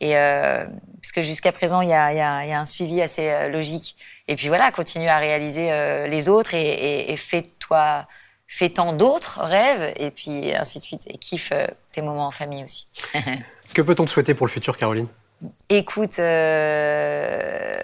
[0.00, 0.66] Et euh,
[1.00, 3.96] parce que jusqu'à présent, il y a, y, y a, un suivi assez euh, logique.
[4.28, 8.06] Et puis voilà, continue à réaliser euh, les autres et, et, et fais-toi,
[8.46, 11.02] fais tant d'autres rêves et puis ainsi de suite.
[11.06, 12.88] Et kiffe euh, tes moments en famille aussi.
[13.74, 15.08] que peut-on te souhaiter pour le futur, Caroline?
[15.68, 17.78] Écoute, euh,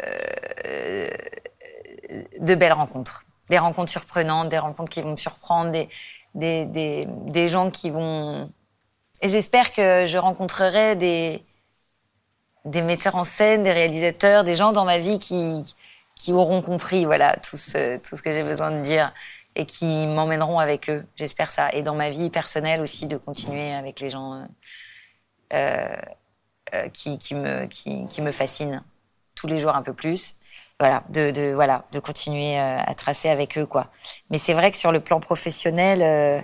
[2.40, 5.88] de belles rencontres, des rencontres surprenantes, des rencontres qui vont me surprendre, des,
[6.34, 8.50] des, des, des gens qui vont.
[9.20, 11.44] Et j'espère que je rencontrerai des
[12.64, 15.64] des metteurs en scène, des réalisateurs, des gens dans ma vie qui,
[16.14, 19.12] qui auront compris voilà tout ce, tout ce que j'ai besoin de dire
[19.56, 21.04] et qui m'emmèneront avec eux.
[21.16, 21.70] J'espère ça.
[21.72, 24.46] Et dans ma vie personnelle aussi, de continuer avec les gens
[25.52, 25.96] euh,
[26.74, 28.82] euh, qui, me, qui, fascinent
[29.34, 30.36] tous les jours un peu plus.
[30.80, 33.88] Voilà, de, voilà, de continuer euh, à tracer avec eux quoi.
[34.30, 36.42] Mais c'est vrai que sur le plan professionnel,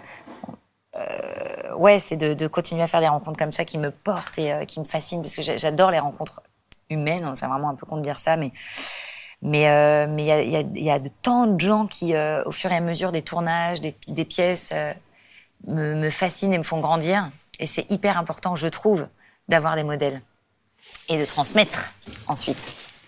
[0.97, 4.67] euh, ouais, c'est de, continuer à faire des rencontres comme ça qui me portent et
[4.67, 6.43] qui me fascinent parce que j'adore les rencontres
[6.91, 7.33] humaines.
[7.35, 8.53] C'est vraiment un peu con de dire ça, mais
[9.41, 12.15] mais mais il y a, de tant de gens qui,
[12.45, 14.75] au fur et à mesure des tournages, des, pièces,
[15.67, 17.31] me, me fascinent et me font grandir.
[17.61, 19.07] Et c'est hyper important, je trouve,
[19.49, 20.21] d'avoir des modèles
[21.09, 21.93] et de transmettre
[22.27, 22.59] ensuite.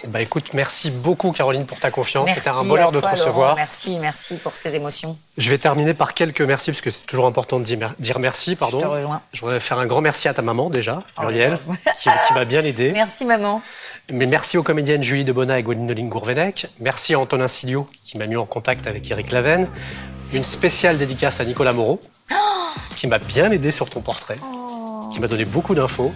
[0.09, 2.31] Bah écoute, merci beaucoup Caroline pour ta confiance.
[2.35, 3.55] C'était un bonheur de te recevoir.
[3.55, 5.19] Merci, merci pour ces émotions.
[5.37, 8.19] Je vais terminer par quelques merci, parce que c'est toujours important de dire mer- dire
[8.19, 8.57] merci.
[8.57, 8.79] Pardon.
[8.79, 9.21] Je te rejoins.
[9.35, 11.59] Je voudrais faire un grand merci à ta maman déjà, Oh, Muriel,
[12.01, 12.93] qui, qui m'a bien aidé.
[12.93, 13.61] Merci maman.
[14.11, 16.69] Mais merci aux comédiennes Julie Debona et Gwendoline Gourvenec.
[16.81, 19.69] Merci à Antonin Silio qui m'a mis en contact avec Eric Laven.
[20.33, 22.01] Une spéciale dédicace à Nicolas Moreau
[22.97, 24.39] qui m'a bien aidé sur ton portrait,
[25.13, 26.13] qui m'a donné beaucoup d'infos.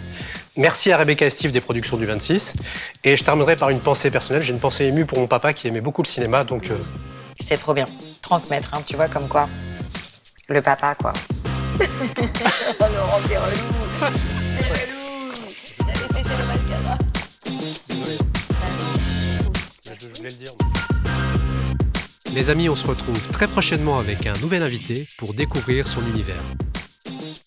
[0.56, 2.54] Merci à Rebecca et Steve des productions du 26.
[3.02, 4.42] Et je terminerai par une pensée personnelle.
[4.42, 6.78] J'ai une pensée émue pour mon papa qui aimait beaucoup le cinéma, donc euh,
[7.40, 7.86] C'est trop bien.
[8.22, 9.48] Transmettre, hein, tu vois, comme quoi.
[10.48, 11.12] Le papa, quoi.
[11.80, 11.84] oh,
[12.80, 13.56] Laurent, t'es relou.
[14.58, 14.94] T'es relou.
[15.78, 16.98] J'avais séché le mascara.
[20.00, 20.52] je voulais le dire.
[22.32, 26.42] Les amis, on se retrouve très prochainement avec un nouvel invité pour découvrir son univers.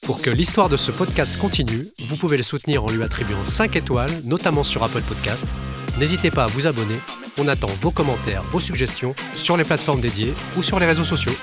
[0.08, 3.76] Pour que l'histoire de ce podcast continue, vous pouvez le soutenir en lui attribuant 5
[3.76, 5.46] étoiles, notamment sur Apple Podcast.
[6.00, 6.96] N'hésitez pas à vous abonner.
[7.38, 11.34] On attend vos commentaires, vos suggestions sur les plateformes dédiées ou sur les réseaux sociaux.